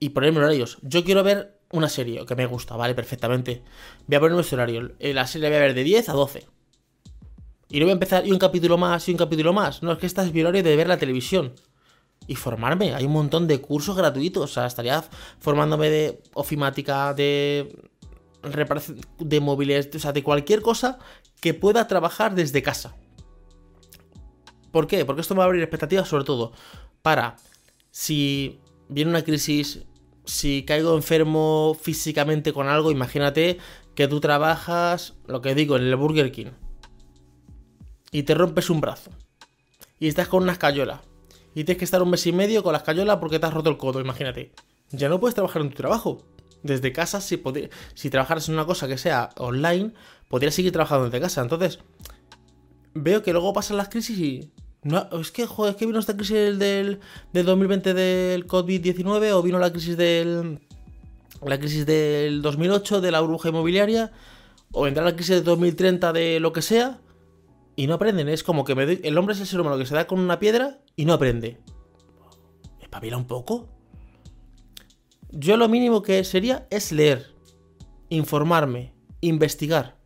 Y 0.00 0.10
ponerme 0.10 0.38
horarios. 0.38 0.78
Yo 0.82 1.04
quiero 1.04 1.22
ver 1.22 1.57
una 1.70 1.88
serie 1.88 2.24
que 2.24 2.34
me 2.34 2.46
gusta, 2.46 2.76
¿vale? 2.76 2.94
Perfectamente. 2.94 3.62
Voy 4.06 4.16
a 4.16 4.20
ponerme 4.20 4.42
ese 4.42 4.54
horario. 4.54 4.92
Eh, 4.98 5.12
la 5.12 5.26
serie 5.26 5.48
la 5.48 5.56
voy 5.56 5.62
a 5.62 5.66
ver 5.66 5.74
de 5.74 5.84
10 5.84 6.08
a 6.08 6.12
12. 6.12 6.46
Y 7.70 7.78
no 7.78 7.84
voy 7.84 7.90
a 7.90 7.92
empezar 7.92 8.26
y 8.26 8.32
un 8.32 8.38
capítulo 8.38 8.78
más 8.78 9.08
y 9.08 9.12
un 9.12 9.18
capítulo 9.18 9.52
más. 9.52 9.82
No, 9.82 9.92
es 9.92 9.98
que 9.98 10.06
esta 10.06 10.24
es 10.24 10.32
mi 10.32 10.40
horario 10.40 10.62
de 10.62 10.76
ver 10.76 10.88
la 10.88 10.96
televisión. 10.96 11.52
Y 12.26 12.34
formarme. 12.34 12.94
Hay 12.94 13.04
un 13.04 13.12
montón 13.12 13.46
de 13.46 13.60
cursos 13.60 13.96
gratuitos. 13.96 14.44
O 14.44 14.54
sea, 14.54 14.66
estaría 14.66 15.04
formándome 15.40 15.90
de 15.90 16.22
ofimática, 16.34 17.12
de 17.14 17.76
reparación 18.42 19.00
de 19.18 19.40
móviles, 19.40 19.90
o 19.94 19.98
sea, 19.98 20.12
de 20.12 20.22
cualquier 20.22 20.62
cosa 20.62 20.98
que 21.40 21.54
pueda 21.54 21.86
trabajar 21.86 22.34
desde 22.34 22.62
casa. 22.62 22.96
¿Por 24.70 24.86
qué? 24.86 25.04
Porque 25.04 25.22
esto 25.22 25.34
me 25.34 25.38
va 25.38 25.44
a 25.44 25.46
abrir 25.46 25.62
expectativas 25.62 26.08
sobre 26.08 26.24
todo 26.24 26.52
para 27.02 27.36
si 27.90 28.60
viene 28.88 29.10
una 29.10 29.24
crisis, 29.24 29.84
si 30.28 30.62
caigo 30.64 30.94
enfermo 30.94 31.76
físicamente 31.80 32.52
con 32.52 32.68
algo, 32.68 32.90
imagínate 32.90 33.58
que 33.94 34.06
tú 34.08 34.20
trabajas, 34.20 35.14
lo 35.26 35.40
que 35.40 35.54
digo, 35.54 35.76
en 35.76 35.84
el 35.84 35.96
Burger 35.96 36.30
King 36.30 36.50
y 38.12 38.22
te 38.22 38.34
rompes 38.34 38.70
un 38.70 38.80
brazo 38.80 39.10
y 39.98 40.06
estás 40.06 40.28
con 40.28 40.42
una 40.42 40.52
escayola 40.52 41.02
y 41.54 41.64
tienes 41.64 41.78
que 41.78 41.84
estar 41.84 42.02
un 42.02 42.10
mes 42.10 42.26
y 42.26 42.32
medio 42.32 42.62
con 42.62 42.72
la 42.72 42.78
escayola 42.78 43.18
porque 43.18 43.38
te 43.38 43.46
has 43.46 43.54
roto 43.54 43.70
el 43.70 43.78
codo, 43.78 44.00
imagínate. 44.00 44.52
Ya 44.90 45.08
no 45.08 45.18
puedes 45.18 45.34
trabajar 45.34 45.62
en 45.62 45.70
tu 45.70 45.76
trabajo. 45.76 46.22
Desde 46.62 46.92
casa, 46.92 47.20
si, 47.20 47.42
si 47.94 48.10
trabajaras 48.10 48.48
en 48.48 48.54
una 48.54 48.66
cosa 48.66 48.86
que 48.86 48.98
sea 48.98 49.30
online, 49.36 49.92
podrías 50.28 50.54
seguir 50.54 50.72
trabajando 50.72 51.06
desde 51.06 51.20
casa. 51.20 51.42
Entonces, 51.42 51.80
veo 52.94 53.22
que 53.22 53.32
luego 53.32 53.52
pasan 53.52 53.76
las 53.76 53.88
crisis 53.88 54.18
y. 54.18 54.52
No, 54.82 55.08
es 55.20 55.32
que, 55.32 55.46
joder, 55.46 55.72
es 55.72 55.76
que 55.76 55.86
vino 55.86 55.98
esta 55.98 56.16
crisis 56.16 56.58
del, 56.58 57.00
del 57.32 57.46
2020 57.46 57.94
del 57.94 58.46
COVID-19 58.46 59.32
o 59.32 59.42
vino 59.42 59.58
la 59.58 59.72
crisis 59.72 59.96
del. 59.96 60.60
La 61.44 61.58
crisis 61.58 61.86
del 61.86 62.42
2008 62.42 63.00
de 63.00 63.10
la 63.12 63.20
burbuja 63.20 63.50
inmobiliaria 63.50 64.12
o 64.72 64.82
vendrá 64.82 65.04
la 65.04 65.14
crisis 65.14 65.36
del 65.36 65.44
2030 65.44 66.12
de 66.12 66.40
lo 66.40 66.52
que 66.52 66.62
sea 66.62 66.98
y 67.76 67.86
no 67.86 67.94
aprenden. 67.94 68.28
Es 68.28 68.42
como 68.42 68.64
que 68.64 68.72
el 69.02 69.18
hombre 69.18 69.34
es 69.34 69.40
el 69.40 69.46
ser 69.46 69.60
humano 69.60 69.78
que 69.78 69.86
se 69.86 69.94
da 69.94 70.06
con 70.06 70.18
una 70.18 70.40
piedra 70.40 70.80
y 70.96 71.04
no 71.04 71.12
aprende. 71.12 71.58
Espabila 72.80 73.16
un 73.16 73.26
poco. 73.26 73.68
Yo 75.30 75.56
lo 75.56 75.68
mínimo 75.68 76.02
que 76.02 76.24
sería 76.24 76.66
es 76.70 76.90
leer, 76.90 77.34
informarme, 78.08 78.94
investigar. 79.20 79.96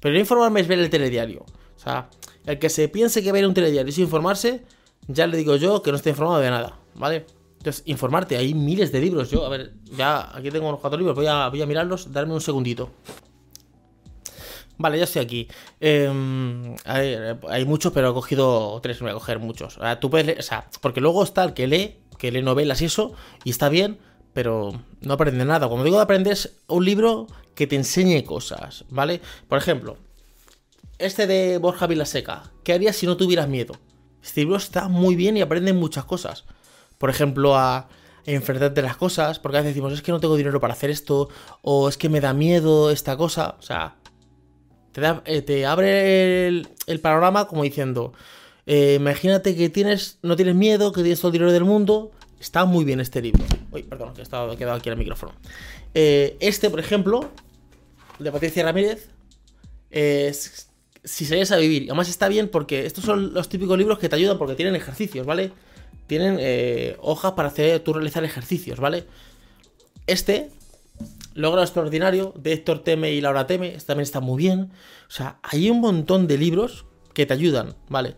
Pero 0.00 0.14
no 0.14 0.20
informarme 0.20 0.60
es 0.60 0.68
ver 0.68 0.78
el 0.78 0.90
telediario. 0.90 1.44
O 1.74 1.78
sea, 1.78 2.10
el 2.46 2.58
que 2.58 2.70
se 2.70 2.88
piense 2.88 3.22
que 3.22 3.32
ver 3.32 3.46
un 3.46 3.54
telediario 3.54 3.90
es 3.90 3.98
informarse, 3.98 4.62
ya 5.08 5.26
le 5.26 5.36
digo 5.36 5.56
yo 5.56 5.82
que 5.82 5.90
no 5.90 5.96
está 5.96 6.10
informado 6.10 6.38
de 6.38 6.50
nada, 6.50 6.78
¿vale? 6.94 7.26
Entonces, 7.58 7.82
informarte, 7.86 8.36
hay 8.36 8.54
miles 8.54 8.92
de 8.92 9.00
libros. 9.00 9.30
Yo, 9.30 9.44
a 9.44 9.48
ver, 9.48 9.72
ya 9.96 10.36
aquí 10.36 10.50
tengo 10.50 10.68
unos 10.68 10.80
cuatro 10.80 10.98
libros, 10.98 11.16
voy 11.16 11.26
a, 11.26 11.46
a 11.46 11.50
mirarlos, 11.50 12.12
darme 12.12 12.34
un 12.34 12.40
segundito. 12.40 12.90
Vale, 14.78 14.98
ya 14.98 15.04
estoy 15.04 15.22
aquí. 15.22 15.48
Em, 15.80 16.76
hay, 16.84 17.64
muchos, 17.64 17.92
pero 17.92 18.10
he 18.10 18.14
cogido 18.14 18.78
tres, 18.82 19.00
me 19.00 19.06
voy 19.06 19.16
a 19.16 19.18
coger 19.18 19.38
muchos. 19.38 19.78
tú 20.00 20.10
puedes 20.10 20.26
leer, 20.26 20.38
o 20.38 20.42
sea, 20.42 20.68
porque 20.80 21.00
luego 21.00 21.24
está 21.24 21.42
el 21.44 21.54
que 21.54 21.66
lee, 21.66 21.96
que 22.18 22.30
lee 22.30 22.42
novelas 22.42 22.82
y 22.82 22.84
eso, 22.84 23.14
y 23.42 23.50
está 23.50 23.68
bien, 23.68 23.98
pero 24.32 24.72
no 25.00 25.14
aprende 25.14 25.44
nada. 25.44 25.66
Cuando 25.66 25.84
digo 25.84 25.96
de 25.96 26.02
aprender 26.02 26.34
es 26.34 26.58
un 26.68 26.84
libro 26.84 27.26
que 27.54 27.66
te 27.66 27.74
enseñe 27.74 28.22
cosas, 28.22 28.84
¿vale? 28.90 29.22
Por 29.48 29.58
ejemplo, 29.58 29.96
este 30.98 31.26
de 31.26 31.58
Borja 31.58 31.86
Vilaseca, 31.86 32.52
¿qué 32.64 32.72
harías 32.72 32.96
si 32.96 33.06
no 33.06 33.16
tuvieras 33.16 33.48
miedo? 33.48 33.74
Este 34.22 34.40
libro 34.40 34.56
está 34.56 34.88
muy 34.88 35.14
bien 35.16 35.36
y 35.36 35.42
aprende 35.42 35.72
muchas 35.72 36.04
cosas. 36.04 36.44
Por 36.98 37.10
ejemplo, 37.10 37.56
a 37.56 37.88
enfrentarte 38.24 38.80
a 38.80 38.84
las 38.84 38.96
cosas, 38.96 39.38
porque 39.38 39.58
a 39.58 39.60
veces 39.60 39.74
decimos, 39.74 39.92
es 39.92 40.02
que 40.02 40.12
no 40.12 40.20
tengo 40.20 40.36
dinero 40.36 40.60
para 40.60 40.74
hacer 40.74 40.90
esto, 40.90 41.28
o 41.62 41.88
es 41.88 41.96
que 41.96 42.08
me 42.08 42.20
da 42.20 42.32
miedo 42.32 42.90
esta 42.90 43.16
cosa. 43.16 43.56
O 43.58 43.62
sea, 43.62 43.96
te, 44.92 45.02
eh, 45.26 45.42
te 45.42 45.66
abre 45.66 46.48
el, 46.48 47.00
panorama 47.00 47.46
como 47.46 47.62
diciendo, 47.62 48.12
eh, 48.66 48.94
imagínate 48.98 49.54
que 49.54 49.68
tienes, 49.68 50.18
no 50.22 50.34
tienes 50.34 50.54
miedo, 50.54 50.92
que 50.92 51.02
tienes 51.02 51.20
todo 51.20 51.28
el 51.28 51.32
dinero 51.34 51.52
del 51.52 51.64
mundo, 51.64 52.12
Está 52.40 52.64
muy 52.64 52.84
bien 52.84 53.00
este 53.00 53.22
libro. 53.22 53.44
Uy, 53.70 53.82
perdón, 53.82 54.12
que 54.14 54.20
he 54.20 54.22
estado, 54.22 54.52
he 54.52 54.56
quedado 54.56 54.76
aquí 54.76 54.88
el 54.88 54.96
micrófono. 54.96 55.32
Eh, 55.94 56.36
este, 56.40 56.68
por 56.68 56.80
ejemplo, 56.80 57.30
de 58.18 58.30
Patricia 58.30 58.62
Ramírez, 58.62 59.08
es 59.90 60.68
Si 61.06 61.24
se 61.24 61.54
a 61.54 61.56
vivir. 61.56 61.84
Además 61.84 62.08
está 62.08 62.28
bien 62.28 62.48
porque 62.48 62.84
estos 62.84 63.04
son 63.04 63.32
los 63.32 63.48
típicos 63.48 63.78
libros 63.78 63.98
que 63.98 64.08
te 64.08 64.16
ayudan 64.16 64.36
porque 64.38 64.56
tienen 64.56 64.76
ejercicios, 64.76 65.24
¿vale? 65.24 65.52
Tienen 66.06 66.36
eh, 66.40 66.96
hojas 67.00 67.32
para 67.32 67.48
hacer 67.48 67.80
tú 67.80 67.92
realizar 67.92 68.24
ejercicios, 68.24 68.80
¿vale? 68.80 69.06
Este, 70.06 70.50
Logra 71.34 71.62
Extraordinario, 71.62 72.34
de 72.36 72.52
Héctor 72.52 72.80
Teme 72.80 73.12
y 73.12 73.20
Laura 73.20 73.46
Teme, 73.46 73.68
este 73.68 73.86
también 73.86 74.02
está 74.02 74.20
muy 74.20 74.36
bien. 74.36 74.72
O 75.08 75.10
sea, 75.10 75.38
hay 75.42 75.70
un 75.70 75.80
montón 75.80 76.26
de 76.26 76.38
libros 76.38 76.86
que 77.14 77.24
te 77.24 77.32
ayudan, 77.32 77.74
¿vale? 77.88 78.14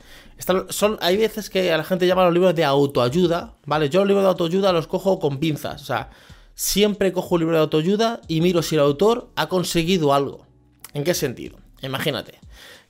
son, 0.71 0.99
hay 1.00 1.16
veces 1.16 1.50
que 1.50 1.73
a 1.73 1.76
la 1.76 1.85
gente 1.85 2.07
llama 2.07 2.25
los 2.25 2.35
libros 2.35 2.54
de 2.54 2.64
autoayuda, 2.64 3.54
¿vale? 3.64 3.90
Yo 3.90 4.00
los 4.00 4.09
libros 4.09 4.25
de 4.25 4.30
autoayuda 4.30 4.73
los 4.73 4.87
cojo 4.87 5.21
con 5.21 5.38
pinzas, 5.38 5.83
o 5.83 5.85
sea, 5.85 6.11
siempre 6.54 7.12
cojo 7.12 7.37
un 7.37 7.42
libro 7.42 7.57
de 7.57 7.62
autoayuda 7.62 8.21
y 8.26 8.40
miro 8.40 8.62
si 8.62 8.75
el 8.75 8.80
autor 8.80 9.30
ha 9.37 9.49
conseguido 9.49 10.14
algo. 10.14 10.47
¿En 10.95 11.04
qué 11.04 11.14
sentido? 11.14 11.59
Imagínate 11.83 12.39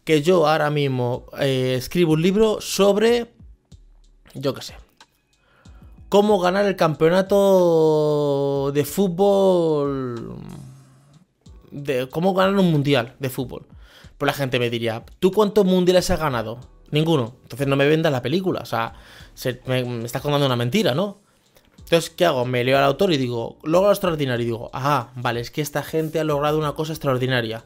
que 0.04 0.23
yo 0.23 0.47
ahora 0.47 0.71
mismo 0.71 1.26
eh, 1.38 1.75
escribo 1.76 2.14
un 2.14 2.23
libro 2.23 2.61
sobre, 2.61 3.33
yo 4.35 4.54
qué 4.54 4.62
sé, 4.62 4.75
cómo 6.09 6.38
ganar 6.40 6.64
el 6.64 6.76
campeonato 6.76 8.73
de 8.73 8.85
fútbol, 8.85 10.38
de 11.71 12.09
cómo 12.09 12.35
ganar 12.35 12.57
un 12.57 12.71
mundial 12.71 13.14
de 13.18 13.28
fútbol. 13.28 13.66
Pues 14.16 14.26
la 14.26 14.33
gente 14.33 14.59
me 14.59 14.71
diría, 14.71 15.04
¿tú 15.21 15.30
cuántos 15.30 15.64
mundiales 15.64 16.11
has 16.11 16.18
ganado? 16.18 16.59
Ninguno. 16.90 17.37
Entonces 17.42 17.66
no 17.68 17.76
me 17.76 17.87
vendas 17.87 18.11
la 18.11 18.23
película. 18.23 18.61
O 18.62 18.66
sea, 18.66 18.95
me, 19.66 20.04
estás 20.04 20.23
contando 20.23 20.47
una 20.47 20.57
mentira, 20.57 20.95
¿no? 20.95 21.21
Entonces, 21.78 22.11
¿qué 22.11 22.25
hago? 22.25 22.45
Me 22.45 22.64
leo 22.64 22.78
al 22.78 22.85
autor 22.85 23.12
y 23.12 23.16
digo, 23.16 23.59
logro 23.62 23.90
extraordinario. 23.90 24.42
Y 24.42 24.47
digo, 24.47 24.71
ajá, 24.73 25.12
vale, 25.14 25.40
es 25.40 25.50
que 25.50 25.61
esta 25.61 25.83
gente 25.83 26.18
ha 26.18 26.25
logrado 26.25 26.59
una 26.59 26.73
cosa 26.73 26.92
extraordinaria. 26.92 27.64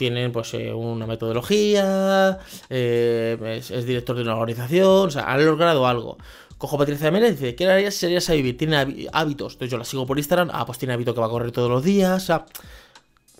Tienen, 0.00 0.32
pues, 0.32 0.54
eh, 0.54 0.72
una 0.72 1.06
metodología, 1.06 2.38
eh, 2.70 3.60
es, 3.60 3.84
director 3.84 4.16
de 4.16 4.22
una 4.22 4.34
organización, 4.34 5.08
o 5.08 5.10
sea, 5.10 5.30
han 5.30 5.44
logrado 5.44 5.86
algo. 5.86 6.16
Cojo 6.56 6.78
Patricia 6.78 7.10
Mérez 7.10 7.32
y 7.32 7.34
dice, 7.34 7.54
¿qué 7.54 7.90
si 7.90 7.98
serías 7.98 8.30
a 8.30 8.32
vivir? 8.32 8.56
Tiene 8.56 9.08
hábitos. 9.12 9.52
Entonces 9.52 9.70
yo 9.70 9.76
la 9.76 9.84
sigo 9.84 10.06
por 10.06 10.16
Instagram, 10.16 10.48
ah, 10.54 10.64
pues 10.64 10.78
tiene 10.78 10.94
hábito 10.94 11.12
que 11.12 11.20
va 11.20 11.26
a 11.26 11.28
correr 11.28 11.52
todos 11.52 11.68
los 11.68 11.84
días, 11.84 12.22
o 12.22 12.26
sea, 12.26 12.46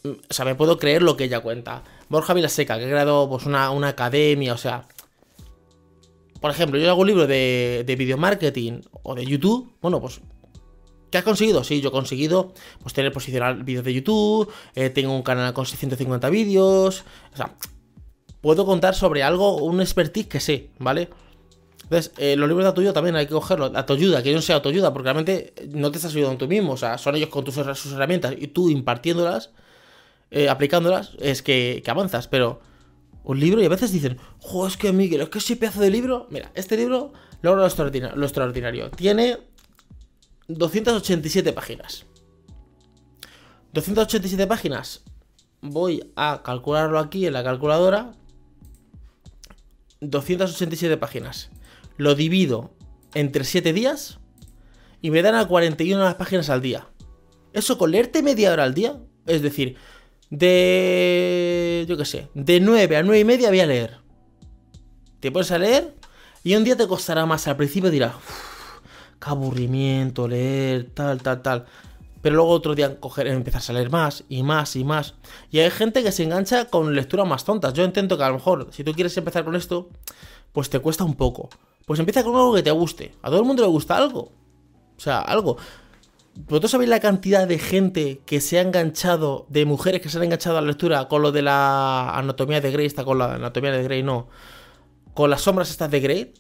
mm, 0.03 0.11
o 0.29 0.35
sea, 0.35 0.45
me 0.45 0.55
puedo 0.55 0.77
creer 0.77 1.01
lo 1.01 1.17
que 1.17 1.25
ella 1.25 1.41
cuenta. 1.41 1.83
Borja 2.11 2.35
Vilaseca, 2.35 2.77
que 2.77 2.85
ha 2.85 2.89
creado 2.89 3.27
pues, 3.27 3.47
una, 3.47 3.71
una 3.71 3.89
academia, 3.89 4.53
o 4.53 4.59
sea, 4.59 4.87
por 6.43 6.51
ejemplo, 6.51 6.79
yo 6.79 6.91
hago 6.91 7.01
un 7.01 7.07
libro 7.07 7.27
de, 7.27 7.85
de 7.87 7.97
video 7.97 8.19
marketing 8.19 8.83
o 9.03 9.15
de 9.15 9.25
YouTube. 9.25 9.73
Bueno, 9.81 9.99
pues 9.99 10.21
¿Qué 11.11 11.19
has 11.19 11.25
conseguido? 11.25 11.65
Sí, 11.65 11.81
yo 11.81 11.89
he 11.89 11.93
conseguido 11.93 12.53
pues, 12.83 12.95
tener 12.95 13.13
posicionar 13.13 13.65
vídeos 13.65 13.85
de 13.85 13.95
YouTube, 13.95 14.51
eh, 14.75 14.91
tengo 14.91 15.15
un 15.15 15.23
canal 15.23 15.53
con 15.53 15.67
650 15.67 16.31
vídeos, 16.31 17.05
o 17.33 17.37
sea, 17.37 17.55
puedo 18.41 18.65
contar 18.65 18.95
sobre 18.95 19.23
algo, 19.23 19.57
un 19.57 19.81
expertise 19.81 20.27
que 20.27 20.41
sé, 20.41 20.71
¿vale? 20.79 21.09
Entonces, 21.83 22.13
eh, 22.19 22.37
los 22.37 22.49
libros 22.49 22.65
de 22.65 22.69
autoayuda 22.69 22.93
también 22.93 23.17
hay 23.17 23.27
que 23.27 23.33
cogerlos, 23.33 23.75
autoayuda, 23.75 24.23
que 24.23 24.33
no 24.33 24.41
sea 24.41 24.57
autoayuda, 24.57 24.93
porque 24.93 25.05
realmente 25.05 25.55
no 25.75 25.91
te 25.91 25.99
estás 25.99 26.15
ayudando 26.15 26.39
tú 26.39 26.47
mismo, 26.47 26.73
o 26.73 26.77
sea, 26.77 26.99
son 26.99 27.17
ellos 27.17 27.31
con 27.31 27.45
tus, 27.45 27.55
sus 27.55 27.93
herramientas 27.93 28.35
y 28.39 28.47
tú 28.47 28.71
impartiéndolas, 28.71 29.51
eh, 30.31 30.49
aplicándolas, 30.49 31.17
es 31.19 31.43
que, 31.43 31.83
que 31.85 31.91
avanzas, 31.91 32.29
pero 32.29 32.61
un 33.25 33.39
libro 33.39 33.61
y 33.61 33.65
a 33.65 33.69
veces 33.69 33.93
dicen, 33.93 34.19
jo, 34.39 34.67
es 34.67 34.77
que 34.77 34.93
Miguel, 34.93 35.21
es 35.21 35.29
que 35.29 35.39
ese 35.39 35.57
pedazo 35.57 35.81
de 35.81 35.91
libro. 35.91 36.27
Mira, 36.31 36.51
este 36.55 36.77
libro 36.77 37.13
logra 37.43 37.61
lo 37.61 37.67
extraordinario, 37.67 38.17
lo 38.17 38.25
extraordinario. 38.25 38.91
Tiene 38.91 39.39
287 40.55 41.53
páginas. 41.53 42.07
287 43.73 44.47
páginas. 44.47 45.05
Voy 45.61 46.11
a 46.17 46.43
calcularlo 46.43 46.99
aquí 46.99 47.27
en 47.27 47.35
la 47.35 47.45
calculadora. 47.45 48.15
287 50.01 50.97
páginas. 50.97 51.51
Lo 51.97 52.15
divido 52.15 52.75
entre 53.15 53.45
7 53.45 53.73
días 53.73 54.19
y 55.03 55.11
me 55.11 55.23
dan 55.23 55.35
a 55.35 55.47
41 55.47 56.17
páginas 56.17 56.51
al 56.51 56.63
día. 56.63 56.89
Eso 57.53 57.79
con 57.79 57.91
leerte 57.91 58.23
media 58.23 58.53
hora 58.53 58.65
al 58.65 58.75
día, 58.75 59.01
es 59.27 59.43
decir, 59.43 59.77
de. 60.31 61.85
Yo 61.89 61.97
qué 61.97 62.05
sé. 62.05 62.29
De 62.35 62.61
9 62.61 62.97
a 62.97 63.03
9 63.03 63.21
y 63.21 63.25
media 63.25 63.51
voy 63.51 63.61
a 63.61 63.67
leer. 63.67 63.99
Te 65.21 65.31
pones 65.31 65.51
a 65.51 65.59
leer 65.59 65.95
y 66.43 66.55
un 66.57 66.65
día 66.65 66.77
te 66.77 66.89
costará 66.89 67.27
más. 67.27 67.47
Al 67.47 67.57
principio 67.57 67.91
dirás, 67.91 68.15
qué 69.21 69.31
aburrimiento 69.31 70.27
leer, 70.27 70.91
tal, 70.95 71.23
tal, 71.23 71.43
tal. 71.43 71.67
Pero 72.23 72.37
luego 72.37 72.51
otro 72.51 72.75
día 72.75 73.01
coger, 73.01 73.27
empezar 73.29 73.63
a 73.69 73.73
leer 73.79 73.91
más 73.91 74.25
y 74.29 74.43
más 74.43 74.77
y 74.77 74.85
más. 74.85 75.15
Y 75.51 75.61
hay 75.61 75.71
gente 75.71 76.03
que 76.03 76.13
se 76.13 76.25
engancha 76.25 76.67
con 76.67 76.95
lecturas 76.95 77.27
más 77.27 77.45
tontas. 77.45 77.73
Yo 77.73 77.85
intento 77.85 78.19
que 78.19 78.25
a 78.25 78.29
lo 78.29 78.35
mejor, 78.35 78.69
si 78.73 78.85
tú 78.85 78.93
quieres 78.93 79.17
empezar 79.17 79.45
con 79.45 79.57
esto, 79.57 79.89
pues 80.53 80.69
te 80.69 80.81
cuesta 80.81 81.05
un 81.05 81.15
poco. 81.15 81.49
Pues 81.87 81.99
empieza 81.99 82.23
con 82.23 82.35
algo 82.37 82.55
que 82.55 82.63
te 82.63 82.71
guste. 82.71 83.15
A 83.23 83.29
todo 83.29 83.41
el 83.41 83.47
mundo 83.47 83.63
le 83.63 83.69
gusta 83.69 83.97
algo. 83.97 84.33
O 84.97 85.01
sea, 85.01 85.21
algo. 85.21 85.57
¿Vosotros 86.35 86.71
sabéis 86.71 86.91
la 86.91 87.01
cantidad 87.01 87.49
de 87.49 87.59
gente 87.59 88.21
que 88.25 88.41
se 88.41 88.59
ha 88.59 88.63
enganchado, 88.63 89.47
de 89.49 89.65
mujeres 89.65 90.01
que 90.01 90.09
se 90.09 90.19
han 90.19 90.25
enganchado 90.25 90.59
a 90.59 90.61
la 90.61 90.69
lectura 90.69 91.09
con 91.09 91.23
lo 91.23 91.33
de 91.33 91.43
la 91.43 92.17
anatomía 92.17 92.61
de 92.61 92.71
Grey? 92.71 92.87
Está 92.87 93.05
con 93.05 93.19
la 93.19 93.35
anatomía 93.35 93.73
de 93.73 93.83
Grey, 93.83 94.03
no. 94.03 94.29
Con 95.15 95.31
las 95.31 95.41
sombras 95.43 95.71
estas 95.71 95.91
de 95.91 96.01
Grey, 96.01 96.35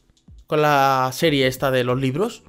con 0.47 0.63
la 0.63 1.11
serie 1.13 1.47
esta 1.47 1.71
de 1.71 1.85
los 1.85 1.99
libros. 1.99 2.43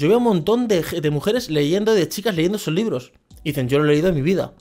Yo 0.00 0.08
veo 0.08 0.16
un 0.16 0.24
montón 0.24 0.66
de, 0.66 1.10
mujeres 1.10 1.50
leyendo, 1.50 1.92
de 1.92 2.08
chicas 2.08 2.34
leyendo 2.34 2.56
esos 2.56 2.72
libros. 2.72 3.12
Y 3.44 3.50
dicen, 3.50 3.68
yo 3.68 3.78
lo 3.78 3.84
he 3.84 3.88
leído 3.88 4.08
en 4.08 4.14
mi 4.14 4.22
vida. 4.22 4.54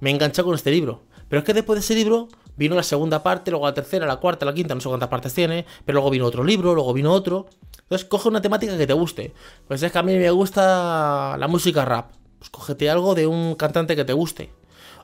Me 0.00 0.08
he 0.08 0.14
enganchado 0.14 0.46
con 0.46 0.54
este 0.54 0.70
libro. 0.70 1.02
Pero 1.28 1.40
es 1.40 1.44
que 1.44 1.52
después 1.52 1.76
de 1.76 1.80
ese 1.80 1.94
libro 1.94 2.28
vino 2.56 2.74
la 2.74 2.82
segunda 2.82 3.22
parte, 3.22 3.50
luego 3.50 3.66
la 3.66 3.74
tercera, 3.74 4.06
la 4.06 4.16
cuarta, 4.16 4.46
la 4.46 4.54
quinta, 4.54 4.74
no 4.74 4.80
sé 4.80 4.88
cuántas 4.88 5.10
partes 5.10 5.34
tiene. 5.34 5.66
Pero 5.84 5.96
luego 5.96 6.08
vino 6.08 6.24
otro 6.24 6.42
libro, 6.42 6.74
luego 6.74 6.94
vino 6.94 7.12
otro. 7.12 7.44
Entonces, 7.82 8.08
coge 8.08 8.30
una 8.30 8.40
temática 8.40 8.78
que 8.78 8.86
te 8.86 8.94
guste. 8.94 9.34
Pues 9.68 9.82
es 9.82 9.92
que 9.92 9.98
a 9.98 10.02
mí 10.02 10.16
me 10.16 10.30
gusta 10.30 11.36
la 11.38 11.46
música 11.46 11.84
rap. 11.84 12.12
Pues 12.38 12.48
cógete 12.48 12.88
algo 12.88 13.14
de 13.14 13.26
un 13.26 13.54
cantante 13.56 13.96
que 13.96 14.06
te 14.06 14.14
guste. 14.14 14.54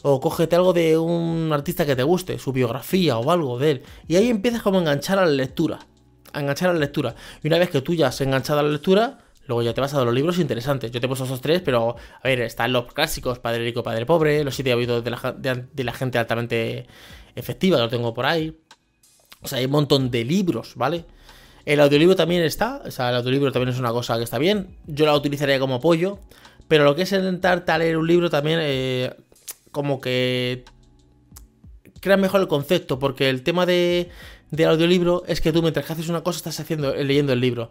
O 0.00 0.20
cógete 0.20 0.56
algo 0.56 0.72
de 0.72 0.96
un 0.96 1.50
artista 1.52 1.84
que 1.84 1.94
te 1.94 2.02
guste, 2.02 2.38
su 2.38 2.50
biografía 2.50 3.18
o 3.18 3.30
algo 3.30 3.58
de 3.58 3.70
él. 3.72 3.82
Y 4.08 4.16
ahí 4.16 4.30
empiezas 4.30 4.62
como 4.62 4.78
a 4.78 4.80
enganchar 4.80 5.18
a 5.18 5.26
la 5.26 5.32
lectura. 5.32 5.80
A 6.32 6.40
enganchar 6.40 6.70
a 6.70 6.72
la 6.72 6.78
lectura. 6.78 7.14
Y 7.42 7.48
una 7.48 7.58
vez 7.58 7.68
que 7.68 7.82
tú 7.82 7.92
ya 7.92 8.06
has 8.06 8.18
enganchado 8.22 8.60
a 8.60 8.62
la 8.62 8.70
lectura, 8.70 9.18
luego 9.52 9.62
ya 9.62 9.74
te 9.74 9.82
vas 9.82 9.92
a 9.92 10.02
los 10.02 10.14
libros 10.14 10.38
interesantes. 10.38 10.90
Yo 10.90 10.98
te 10.98 11.06
he 11.06 11.08
puesto 11.08 11.26
esos 11.26 11.42
tres, 11.42 11.60
pero 11.60 11.94
a 12.22 12.28
ver, 12.28 12.40
están 12.40 12.72
los 12.72 12.92
clásicos, 12.92 13.38
Padre 13.38 13.64
Rico, 13.64 13.82
Padre 13.82 14.06
Pobre, 14.06 14.42
los 14.44 14.54
siete 14.54 14.72
hábitos 14.72 15.04
de 15.04 15.10
la, 15.10 15.36
de 15.72 15.84
la 15.84 15.92
gente 15.92 16.18
altamente 16.18 16.86
efectiva, 17.36 17.78
lo 17.78 17.88
tengo 17.90 18.14
por 18.14 18.24
ahí. 18.24 18.56
O 19.42 19.48
sea, 19.48 19.58
hay 19.58 19.66
un 19.66 19.72
montón 19.72 20.10
de 20.10 20.24
libros, 20.24 20.72
¿vale? 20.76 21.04
El 21.66 21.80
audiolibro 21.80 22.16
también 22.16 22.42
está, 22.42 22.82
o 22.84 22.90
sea, 22.90 23.10
el 23.10 23.16
audiolibro 23.16 23.52
también 23.52 23.74
es 23.74 23.78
una 23.78 23.90
cosa 23.90 24.16
que 24.16 24.24
está 24.24 24.38
bien. 24.38 24.76
Yo 24.86 25.04
la 25.04 25.14
utilizaría 25.14 25.60
como 25.60 25.74
apoyo, 25.76 26.18
pero 26.66 26.84
lo 26.84 26.94
que 26.94 27.02
es 27.02 27.12
a 27.12 27.78
leer 27.78 27.96
un 27.98 28.06
libro 28.06 28.30
también, 28.30 28.58
eh, 28.62 29.14
como 29.70 30.00
que 30.00 30.64
crea 32.00 32.16
mejor 32.16 32.40
el 32.40 32.48
concepto, 32.48 32.98
porque 32.98 33.28
el 33.28 33.42
tema 33.42 33.66
de, 33.66 34.08
del 34.50 34.68
audiolibro 34.70 35.24
es 35.26 35.40
que 35.40 35.52
tú 35.52 35.60
mientras 35.60 35.84
que 35.84 35.92
haces 35.92 36.08
una 36.08 36.22
cosa 36.22 36.38
estás 36.38 36.58
haciendo, 36.58 36.94
leyendo 36.94 37.32
el 37.32 37.40
libro. 37.40 37.70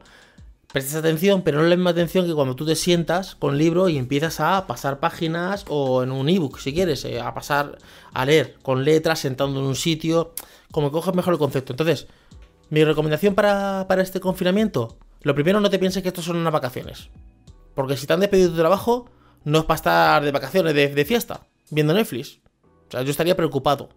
Prestas 0.72 0.96
atención, 0.96 1.42
pero 1.42 1.62
no 1.62 1.68
la 1.68 1.76
misma 1.76 1.90
atención 1.90 2.26
que 2.26 2.34
cuando 2.34 2.56
tú 2.56 2.66
te 2.66 2.76
sientas 2.76 3.36
con 3.36 3.58
libro 3.58 3.90
y 3.90 3.98
empiezas 3.98 4.40
a 4.40 4.68
pasar 4.68 5.02
páginas 5.02 5.66
o 5.68 6.02
en 6.02 6.12
un 6.12 6.30
ebook, 6.30 6.60
si 6.60 6.74
quieres, 6.74 7.04
eh, 7.04 7.20
a 7.20 7.34
pasar 7.34 7.78
a 8.14 8.26
leer 8.26 8.56
con 8.62 8.86
letras, 8.86 9.20
sentando 9.20 9.60
en 9.60 9.66
un 9.66 9.76
sitio, 9.76 10.34
como 10.72 10.88
que 10.88 10.94
coges 10.94 11.14
mejor 11.14 11.34
el 11.34 11.40
concepto. 11.40 11.74
Entonces, 11.74 12.08
mi 12.70 12.86
recomendación 12.86 13.36
para, 13.36 13.86
este 14.00 14.22
confinamiento, 14.22 14.98
lo 15.24 15.36
primero 15.36 15.60
no 15.60 15.70
te 15.70 15.78
pienses 15.78 16.02
que 16.04 16.08
esto 16.08 16.22
son 16.22 16.38
unas 16.38 16.54
vacaciones. 16.54 17.10
Porque 17.76 17.98
si 17.98 18.08
te 18.08 18.14
han 18.14 18.22
despedido 18.22 18.52
de 18.52 18.58
trabajo, 18.58 19.10
no 19.44 19.60
es 19.60 19.66
para 19.66 19.76
estar 19.76 20.24
de 20.24 20.32
vacaciones, 20.32 20.74
de, 20.74 21.06
fiesta, 21.06 21.42
viendo 21.70 21.94
Netflix. 21.94 22.40
O 22.88 22.92
sea, 22.92 23.02
yo 23.02 23.12
estaría 23.12 23.36
preocupado, 23.36 23.90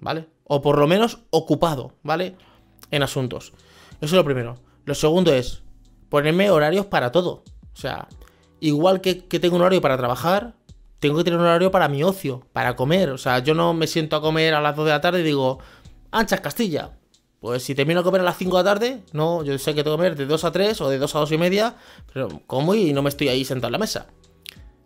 ¿vale? 0.00 0.26
O 0.42 0.62
por 0.62 0.78
lo 0.78 0.88
menos 0.88 1.20
ocupado, 1.30 1.92
¿vale? 2.02 2.34
En 2.90 3.04
asuntos. 3.04 3.52
Eso 4.00 4.06
es 4.06 4.12
lo 4.12 4.24
primero. 4.24 4.58
Lo 4.84 4.94
segundo 4.96 5.32
es 5.32 5.62
ponerme 6.16 6.50
horarios 6.50 6.86
para 6.86 7.12
todo. 7.12 7.44
O 7.74 7.78
sea, 7.78 8.08
igual 8.60 9.02
que, 9.02 9.14
tengo 9.14 9.56
un 9.56 9.60
horario 9.60 9.82
para 9.82 9.98
trabajar, 9.98 10.54
tengo 10.98 11.18
que 11.18 11.24
tener 11.24 11.38
un 11.38 11.44
horario 11.44 11.70
para 11.70 11.88
mi 11.88 12.02
ocio, 12.02 12.46
para 12.54 12.74
comer. 12.74 13.10
O 13.10 13.18
sea, 13.18 13.40
yo 13.40 13.54
no 13.54 13.74
me 13.74 13.86
siento 13.86 14.16
a 14.16 14.22
comer 14.22 14.54
a 14.54 14.62
las 14.62 14.74
2 14.74 14.86
de 14.86 14.90
la 14.92 15.02
tarde 15.02 15.20
y 15.20 15.24
digo, 15.24 15.58
anchas 16.10 16.40
Castilla, 16.40 16.92
pues 17.38 17.64
si 17.64 17.74
termino 17.74 18.00
a 18.00 18.02
comer 18.02 18.22
a 18.22 18.24
las 18.24 18.38
5 18.38 18.56
de 18.56 18.64
la 18.64 18.70
tarde, 18.70 19.02
no, 19.12 19.44
yo 19.44 19.58
sé 19.58 19.74
que 19.74 19.84
tengo 19.84 19.98
que 19.98 20.04
comer 20.04 20.16
de 20.16 20.24
2 20.24 20.44
a 20.44 20.52
3 20.52 20.80
o 20.80 20.88
de 20.88 20.96
2 20.96 21.14
a 21.14 21.18
2 21.18 21.32
y 21.32 21.38
media, 21.38 21.76
pero 22.14 22.28
como 22.46 22.74
y 22.74 22.94
no 22.94 23.02
me 23.02 23.10
estoy 23.10 23.28
ahí 23.28 23.44
sentado 23.44 23.68
en 23.68 23.72
la 23.72 23.78
mesa. 23.78 24.06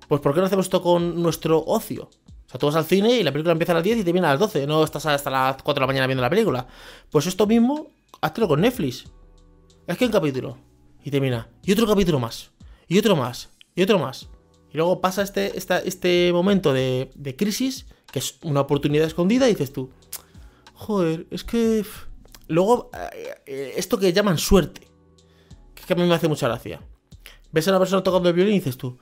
Pues 0.08 0.20
¿por 0.20 0.34
qué 0.34 0.40
no 0.40 0.46
hacemos 0.46 0.66
esto 0.66 0.82
con 0.82 1.22
nuestro 1.22 1.62
ocio? 1.64 2.10
O 2.46 2.50
sea, 2.50 2.58
tú 2.58 2.66
vas 2.66 2.74
al 2.74 2.86
cine 2.86 3.12
y 3.12 3.22
la 3.22 3.30
película 3.30 3.52
empieza 3.52 3.70
a 3.70 3.76
las 3.76 3.84
10 3.84 3.98
y 3.98 4.02
termina 4.02 4.30
a 4.30 4.32
las 4.32 4.40
12, 4.40 4.66
no 4.66 4.82
estás 4.82 5.06
hasta 5.06 5.30
las 5.30 5.62
4 5.62 5.74
de 5.74 5.80
la 5.80 5.86
mañana 5.86 6.08
viendo 6.08 6.22
la 6.22 6.30
película. 6.30 6.66
Pues 7.08 7.28
esto 7.28 7.46
mismo, 7.46 7.86
hazlo 8.20 8.48
con 8.48 8.62
Netflix. 8.62 9.04
Es 9.86 9.96
que 9.96 10.06
un 10.06 10.10
capítulo 10.10 10.69
y 11.04 11.10
termina, 11.10 11.48
y 11.64 11.72
otro 11.72 11.86
capítulo 11.86 12.18
más. 12.18 12.50
y 12.88 12.98
otro 12.98 13.16
más, 13.16 13.50
y 13.74 13.82
otro 13.82 13.98
más. 13.98 14.28
Y 14.72 14.76
luego 14.76 15.00
pasa 15.00 15.22
este, 15.22 15.52
este 15.56 16.32
momento 16.32 16.72
de, 16.72 17.34
crisis, 17.36 17.86
que 18.12 18.18
es 18.20 18.38
una 18.42 18.60
oportunidad 18.60 19.06
escondida, 19.06 19.48
y 19.48 19.52
dices 19.52 19.72
tú, 19.72 19.90
joder, 20.74 21.26
es 21.30 21.44
que... 21.44 21.84
Luego, 22.48 22.90
eh, 22.92 23.34
eh, 23.46 23.74
esto 23.76 23.96
que 23.96 24.12
llaman 24.12 24.36
suerte, 24.36 24.80
que, 25.74 25.82
es 25.82 25.86
que 25.86 25.92
a 25.92 25.96
mí 25.96 26.02
me 26.02 26.14
hace 26.14 26.26
mucha 26.26 26.48
gracia. 26.48 26.82
Ves 27.52 27.68
a 27.68 27.70
una 27.70 27.78
persona 27.78 28.02
tocando 28.02 28.28
el 28.28 28.34
violín 28.34 28.54
y 28.54 28.58
dices 28.58 28.76
tú, 28.76 28.98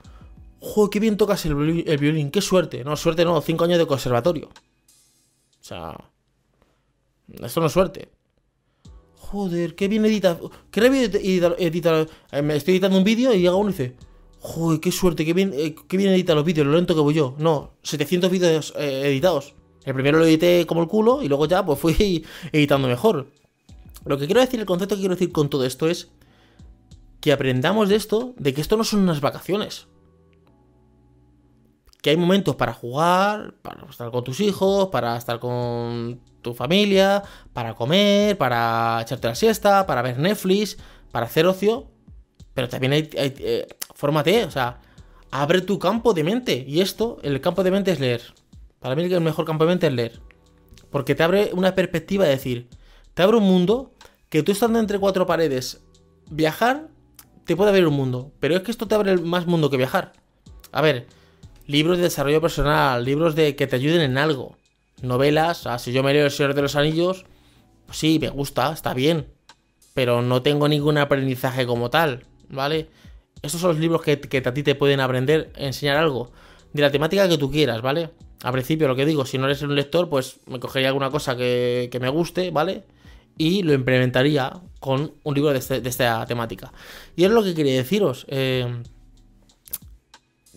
joder, 0.59 0.89
qué 0.91 0.99
bien 0.99 1.17
tocas 1.17 1.43
el 1.45 1.55
violín, 1.55 1.83
el 1.87 1.97
violín, 1.97 2.29
qué 2.29 2.41
suerte. 2.41 2.83
No, 2.83 2.95
suerte 2.95 3.25
no, 3.25 3.41
cinco 3.41 3.63
años 3.63 3.79
de 3.79 3.87
conservatorio. 3.87 4.49
O 4.49 5.63
sea, 5.63 5.97
esto 7.41 7.59
no 7.59 7.67
es 7.67 7.73
suerte. 7.73 8.09
Joder, 9.31 9.75
qué 9.75 9.87
bien 9.87 10.03
edita. 10.05 10.39
Qué 10.71 10.89
bien 10.89 11.11
edita. 11.13 12.05
Eh, 12.31 12.41
me 12.41 12.55
estoy 12.55 12.73
editando 12.73 12.97
un 12.97 13.03
vídeo 13.03 13.31
y 13.31 13.41
llega 13.41 13.53
uno 13.53 13.69
y 13.69 13.73
dice: 13.73 13.95
Joder, 14.39 14.79
qué 14.79 14.91
suerte, 14.91 15.23
qué 15.23 15.33
bien, 15.33 15.51
eh, 15.53 15.75
qué 15.87 15.97
bien 15.97 16.11
edita 16.11 16.33
los 16.33 16.43
vídeos, 16.43 16.65
lo 16.65 16.73
lento 16.73 16.95
que 16.95 17.01
voy 17.01 17.13
yo. 17.13 17.35
No, 17.37 17.73
700 17.83 18.31
vídeos 18.31 18.73
eh, 18.75 19.03
editados. 19.05 19.53
El 19.85 19.93
primero 19.93 20.17
lo 20.17 20.25
edité 20.25 20.65
como 20.65 20.81
el 20.81 20.87
culo 20.87 21.21
y 21.21 21.27
luego 21.27 21.45
ya 21.45 21.63
pues 21.63 21.77
fui 21.77 22.25
editando 22.51 22.87
mejor. 22.87 23.27
Lo 24.03 24.17
que 24.17 24.25
quiero 24.25 24.41
decir, 24.41 24.59
el 24.59 24.65
concepto 24.65 24.95
que 24.95 25.01
quiero 25.01 25.13
decir 25.13 25.31
con 25.31 25.47
todo 25.47 25.63
esto 25.63 25.87
es 25.87 26.09
que 27.21 27.31
aprendamos 27.31 27.87
de 27.89 27.97
esto, 27.97 28.33
de 28.37 28.55
que 28.55 28.61
esto 28.61 28.77
no 28.77 28.83
son 28.83 29.01
unas 29.01 29.21
vacaciones. 29.21 29.85
Que 32.01 32.09
hay 32.09 32.17
momentos 32.17 32.55
para 32.55 32.73
jugar, 32.73 33.53
para 33.61 33.85
estar 33.87 34.09
con 34.09 34.23
tus 34.23 34.39
hijos, 34.39 34.87
para 34.87 35.15
estar 35.17 35.39
con 35.39 36.19
tu 36.41 36.53
familia, 36.53 37.23
para 37.53 37.75
comer, 37.75 38.37
para 38.37 39.01
echarte 39.01 39.27
la 39.27 39.35
siesta, 39.35 39.85
para 39.85 40.01
ver 40.01 40.17
Netflix, 40.17 40.77
para 41.11 41.25
hacer 41.25 41.45
ocio. 41.45 41.87
Pero 42.53 42.67
también 42.69 42.93
hay, 42.93 43.09
eh, 43.13 43.67
fórmate, 43.95 44.43
o 44.43 44.51
sea, 44.51 44.81
abre 45.31 45.61
tu 45.61 45.79
campo 45.79 46.13
de 46.13 46.23
mente. 46.23 46.65
Y 46.67 46.81
esto, 46.81 47.19
el 47.23 47.39
campo 47.41 47.63
de 47.63 47.71
mente 47.71 47.91
es 47.91 47.99
leer. 47.99 48.21
Para 48.79 48.95
mí 48.95 49.03
el 49.03 49.21
mejor 49.21 49.45
campo 49.45 49.65
de 49.65 49.69
mente 49.69 49.87
es 49.87 49.93
leer. 49.93 50.19
Porque 50.89 51.15
te 51.15 51.23
abre 51.23 51.51
una 51.53 51.75
perspectiva 51.75 52.25
de 52.25 52.31
decir, 52.31 52.69
te 53.13 53.23
abre 53.23 53.37
un 53.37 53.43
mundo 53.43 53.93
que 54.29 54.43
tú 54.43 54.51
estando 54.51 54.79
entre 54.79 54.99
cuatro 54.99 55.25
paredes, 55.25 55.81
viajar, 56.29 56.87
te 57.45 57.55
puede 57.55 57.69
abrir 57.69 57.87
un 57.87 57.95
mundo. 57.95 58.31
Pero 58.39 58.55
es 58.55 58.61
que 58.61 58.71
esto 58.71 58.87
te 58.87 58.95
abre 58.95 59.17
más 59.17 59.45
mundo 59.45 59.69
que 59.69 59.77
viajar. 59.77 60.13
A 60.71 60.81
ver, 60.81 61.07
libros 61.65 61.97
de 61.97 62.03
desarrollo 62.03 62.41
personal, 62.41 63.03
libros 63.03 63.35
de 63.35 63.55
que 63.55 63.67
te 63.67 63.75
ayuden 63.75 64.01
en 64.01 64.17
algo 64.17 64.58
novelas, 65.03 65.65
o 65.65 65.79
si 65.79 65.91
yo 65.91 66.03
me 66.03 66.13
leo 66.13 66.25
El 66.25 66.31
Señor 66.31 66.53
de 66.53 66.61
los 66.61 66.75
Anillos, 66.75 67.25
pues 67.85 67.97
sí, 67.97 68.19
me 68.19 68.29
gusta, 68.29 68.71
está 68.71 68.93
bien, 68.93 69.27
pero 69.93 70.21
no 70.21 70.41
tengo 70.41 70.67
ningún 70.67 70.97
aprendizaje 70.97 71.65
como 71.65 71.89
tal, 71.89 72.25
¿vale? 72.49 72.89
Estos 73.41 73.61
son 73.61 73.71
los 73.71 73.79
libros 73.79 74.01
que, 74.01 74.43
a 74.45 74.53
ti 74.53 74.63
te 74.63 74.75
pueden 74.75 74.99
aprender, 74.99 75.51
enseñar 75.55 75.97
algo, 75.97 76.31
de 76.73 76.81
la 76.81 76.91
temática 76.91 77.27
que 77.27 77.37
tú 77.37 77.49
quieras, 77.49 77.81
¿vale? 77.81 78.11
Al 78.43 78.51
principio 78.51 78.87
lo 78.87 78.95
que 78.95 79.05
digo, 79.05 79.25
si 79.25 79.37
no 79.37 79.45
eres 79.45 79.61
un 79.61 79.75
lector, 79.75 80.09
pues 80.09 80.39
me 80.45 80.59
cogería 80.59 80.89
alguna 80.89 81.09
cosa 81.09 81.35
que, 81.35 81.97
me 81.99 82.09
guste, 82.09 82.51
¿vale? 82.51 82.83
Y 83.37 83.63
lo 83.63 83.73
implementaría 83.73 84.61
con 84.79 85.13
un 85.23 85.35
libro 85.35 85.51
de, 85.51 85.59
este, 85.59 85.81
esta 85.87 86.25
temática. 86.25 86.71
Y 87.15 87.23
es 87.23 87.31
lo 87.31 87.43
que 87.43 87.55
quería 87.55 87.75
deciros. 87.75 88.25
Eh, 88.29 88.83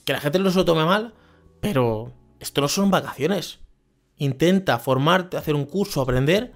que 0.04 0.12
la 0.12 0.20
gente 0.20 0.38
no 0.38 0.50
se 0.50 0.58
lo 0.58 0.64
tome 0.64 0.84
mal, 0.84 1.14
pero 1.60 2.12
esto 2.40 2.60
no 2.60 2.68
son 2.68 2.90
vacaciones 2.90 3.61
intenta 4.18 4.78
formarte, 4.78 5.36
hacer 5.36 5.54
un 5.54 5.64
curso, 5.64 6.00
aprender, 6.00 6.52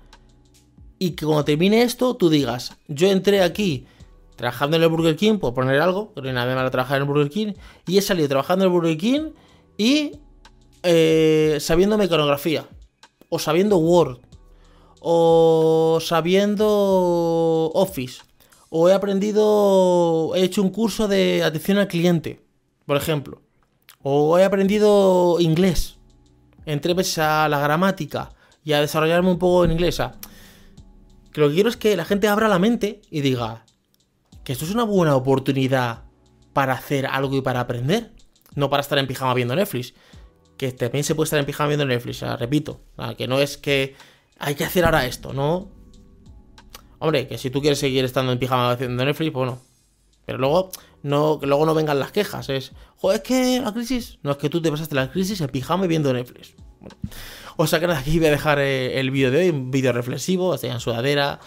y 0.98 1.10
que 1.10 1.26
cuando 1.26 1.44
termine 1.44 1.82
esto 1.82 2.16
tú 2.16 2.30
digas, 2.30 2.76
yo 2.88 3.08
entré 3.08 3.42
aquí 3.42 3.86
trabajando 4.36 4.76
en 4.76 4.82
el 4.82 4.88
Burger 4.88 5.16
King, 5.16 5.38
por 5.38 5.54
poner 5.54 5.80
algo, 5.80 6.12
pero 6.14 6.24
no 6.24 6.28
hay 6.28 6.34
nada 6.34 6.54
malo 6.54 6.70
trabajar 6.70 6.98
en 6.98 7.02
el 7.02 7.08
Burger 7.08 7.30
King, 7.30 7.52
y 7.86 7.98
he 7.98 8.02
salido 8.02 8.28
trabajando 8.28 8.64
en 8.64 8.70
el 8.70 8.78
Burger 8.78 8.98
King 8.98 9.30
y 9.76 10.12
eh, 10.82 11.56
sabiendo 11.60 11.98
mecanografía, 11.98 12.66
o 13.28 13.38
sabiendo 13.38 13.78
Word, 13.78 14.20
o 15.00 15.98
sabiendo 16.00 16.66
Office, 17.74 18.22
o 18.68 18.88
he 18.88 18.92
aprendido, 18.92 20.32
he 20.34 20.42
hecho 20.42 20.62
un 20.62 20.70
curso 20.70 21.08
de 21.08 21.42
atención 21.42 21.78
al 21.78 21.88
cliente, 21.88 22.40
por 22.84 22.96
ejemplo, 22.96 23.40
o 24.02 24.38
he 24.38 24.44
aprendido 24.44 25.38
inglés, 25.40 25.95
entré 26.66 26.94
a 27.18 27.48
la 27.48 27.58
gramática 27.60 28.30
y 28.64 28.72
a 28.72 28.80
desarrollarme 28.80 29.30
un 29.30 29.38
poco 29.38 29.64
en 29.64 29.72
inglés. 29.72 30.02
que 31.32 31.40
lo 31.40 31.48
que 31.48 31.54
quiero 31.54 31.68
es 31.68 31.76
que 31.76 31.96
la 31.96 32.04
gente 32.04 32.28
abra 32.28 32.48
la 32.48 32.58
mente 32.58 33.00
y 33.10 33.20
diga 33.20 33.64
que 34.44 34.52
esto 34.52 34.64
es 34.64 34.72
una 34.72 34.84
buena 34.84 35.16
oportunidad 35.16 36.02
para 36.52 36.74
hacer 36.74 37.06
algo 37.06 37.36
y 37.36 37.40
para 37.40 37.60
aprender. 37.60 38.12
No 38.54 38.70
para 38.70 38.80
estar 38.80 38.98
en 38.98 39.06
pijama 39.06 39.34
viendo 39.34 39.54
Netflix. 39.54 39.94
Que 40.56 40.72
también 40.72 41.04
se 41.04 41.14
puede 41.14 41.26
estar 41.26 41.38
en 41.38 41.46
pijama 41.46 41.68
viendo 41.68 41.84
Netflix, 41.84 42.22
repito. 42.38 42.80
que 43.16 43.28
no 43.28 43.38
es 43.38 43.58
que 43.58 43.94
hay 44.38 44.54
que 44.54 44.64
hacer 44.64 44.84
ahora 44.84 45.06
esto, 45.06 45.32
¿no? 45.32 45.70
Hombre, 46.98 47.28
que 47.28 47.38
si 47.38 47.50
tú 47.50 47.60
quieres 47.60 47.78
seguir 47.78 48.04
estando 48.04 48.32
en 48.32 48.38
pijama 48.38 48.74
viendo 48.76 49.04
Netflix, 49.04 49.30
pues 49.32 49.46
bueno. 49.46 49.62
Pero 50.24 50.38
luego 50.38 50.70
no, 51.06 51.38
que 51.38 51.46
luego 51.46 51.64
no 51.64 51.74
vengan 51.74 52.00
las 52.00 52.10
quejas. 52.10 52.48
Es, 52.48 52.72
joder, 52.96 53.18
es 53.18 53.22
que 53.22 53.60
la 53.60 53.72
crisis. 53.72 54.18
No 54.22 54.32
es 54.32 54.36
que 54.38 54.50
tú 54.50 54.60
te 54.60 54.70
pasaste 54.70 54.94
la 54.94 55.10
crisis 55.10 55.40
en 55.40 55.48
pijama 55.48 55.86
viendo 55.86 56.12
Netflix. 56.12 56.54
Bueno. 56.80 56.96
O 57.56 57.66
sea 57.66 57.78
que 57.78 57.86
aquí 57.86 58.18
voy 58.18 58.26
a 58.26 58.30
dejar 58.32 58.58
eh, 58.58 58.98
el 58.98 59.10
vídeo 59.10 59.30
de 59.30 59.38
hoy, 59.38 59.50
un 59.50 59.70
vídeo 59.70 59.92
reflexivo, 59.92 60.48
o 60.48 60.58
sea, 60.58 60.74
en 60.74 60.80
sudadera, 60.80 61.38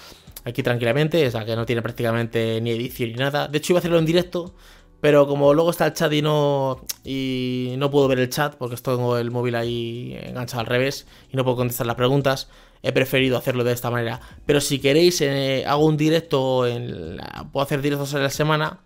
aquí 0.46 0.64
tranquilamente, 0.64 1.28
o 1.28 1.32
sea 1.32 1.46
que 1.46 1.56
no 1.56 1.66
tiene 1.66 1.82
prácticamente 1.82 2.60
ni 2.62 2.72
edición 2.72 3.10
ni 3.12 3.16
nada. 3.16 3.48
De 3.48 3.58
hecho, 3.58 3.74
iba 3.74 3.78
a 3.78 3.82
hacerlo 3.82 4.00
en 4.00 4.06
directo, 4.06 4.56
pero 5.02 5.28
como 5.28 5.54
luego 5.54 5.70
está 5.70 5.86
el 5.88 5.94
chat 5.94 6.12
y 6.14 6.22
no, 6.22 6.86
y 7.04 7.76
no 7.78 7.92
puedo 7.92 8.08
ver 8.08 8.20
el 8.20 8.30
chat, 8.30 8.56
porque 8.56 8.78
tengo 8.78 9.18
el 9.18 9.30
móvil 9.30 9.56
ahí 9.56 10.18
enganchado 10.24 10.62
al 10.62 10.68
revés 10.68 11.06
y 11.32 11.38
no 11.38 11.44
puedo 11.44 11.58
contestar 11.58 11.86
las 11.86 11.96
preguntas, 11.96 12.48
he 12.82 12.92
preferido 12.92 13.38
hacerlo 13.38 13.64
de 13.64 13.74
esta 13.74 13.92
manera. 13.92 14.22
Pero 14.46 14.62
si 14.62 14.80
queréis, 14.80 15.22
eh, 15.22 15.66
hago 15.68 15.86
un 15.86 15.98
directo, 15.98 16.66
en 16.66 17.18
puedo 17.52 17.64
hacer 17.64 17.82
directos 17.82 18.14
en 18.14 18.24
la 18.24 18.30
semana 18.30 18.80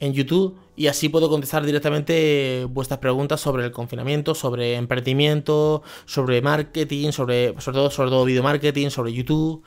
en 0.00 0.14
YouTube 0.14 0.58
y 0.74 0.86
así 0.86 1.10
puedo 1.10 1.28
contestar 1.28 1.64
directamente 1.64 2.66
vuestras 2.68 2.98
preguntas 2.98 3.40
sobre 3.40 3.66
el 3.66 3.70
confinamiento, 3.70 4.34
sobre 4.34 4.76
emprendimiento, 4.76 5.82
sobre 6.06 6.40
marketing, 6.40 7.12
sobre, 7.12 7.54
sobre 7.60 7.76
todo, 7.76 7.90
sobre 7.90 8.08
todo 8.08 8.24
video 8.24 8.42
marketing, 8.42 8.88
sobre 8.88 9.12
YouTube 9.12 9.62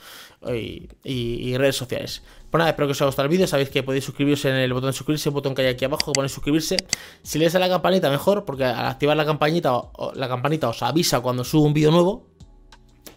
y, 1.04 1.56
redes 1.56 1.76
sociales. 1.76 2.24
Pues 2.50 2.60
nada, 2.60 2.72
espero 2.72 2.88
que 2.88 2.92
os 2.92 3.02
haya 3.02 3.08
gustado 3.08 3.28
el 3.28 3.32
vídeo. 3.32 3.46
Sabéis 3.48 3.70
que 3.70 3.84
podéis 3.84 4.04
suscribiros 4.04 4.44
en 4.46 4.56
el 4.56 4.74
botón 4.74 4.90
de 4.90 4.94
suscribirse, 4.94 5.30
el 5.30 5.36
botón 5.36 5.54
que 5.54 5.62
hay 5.62 5.68
aquí 5.70 5.86
abajo, 5.86 6.12
que 6.12 6.30
suscribirse. 6.30 6.78
Si 7.22 7.38
le 7.38 7.46
a 7.48 7.60
la 7.60 7.70
campanita, 7.70 8.10
mejor, 8.10 8.44
porque 8.44 8.66
al 8.66 8.88
activar 8.88 9.16
la 9.16 9.26
campanita, 9.26 9.72
la 10.16 10.28
campanita 10.28 10.70
os 10.70 10.82
avisa 10.82 11.20
cuando 11.22 11.44
subo 11.44 11.66
un 11.66 11.74
vídeo 11.74 11.92
nuevo. 11.92 12.28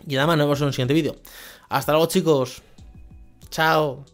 Y 0.07 0.15
nada 0.15 0.27
más, 0.27 0.37
nos 0.37 0.47
vemos 0.47 0.61
en 0.61 0.67
un 0.67 0.73
siguiente 0.73 0.95
vídeo. 0.95 1.17
Hasta 1.71 1.93
luego, 1.93 2.07
chicos. 2.07 2.63
Chao. 3.51 4.05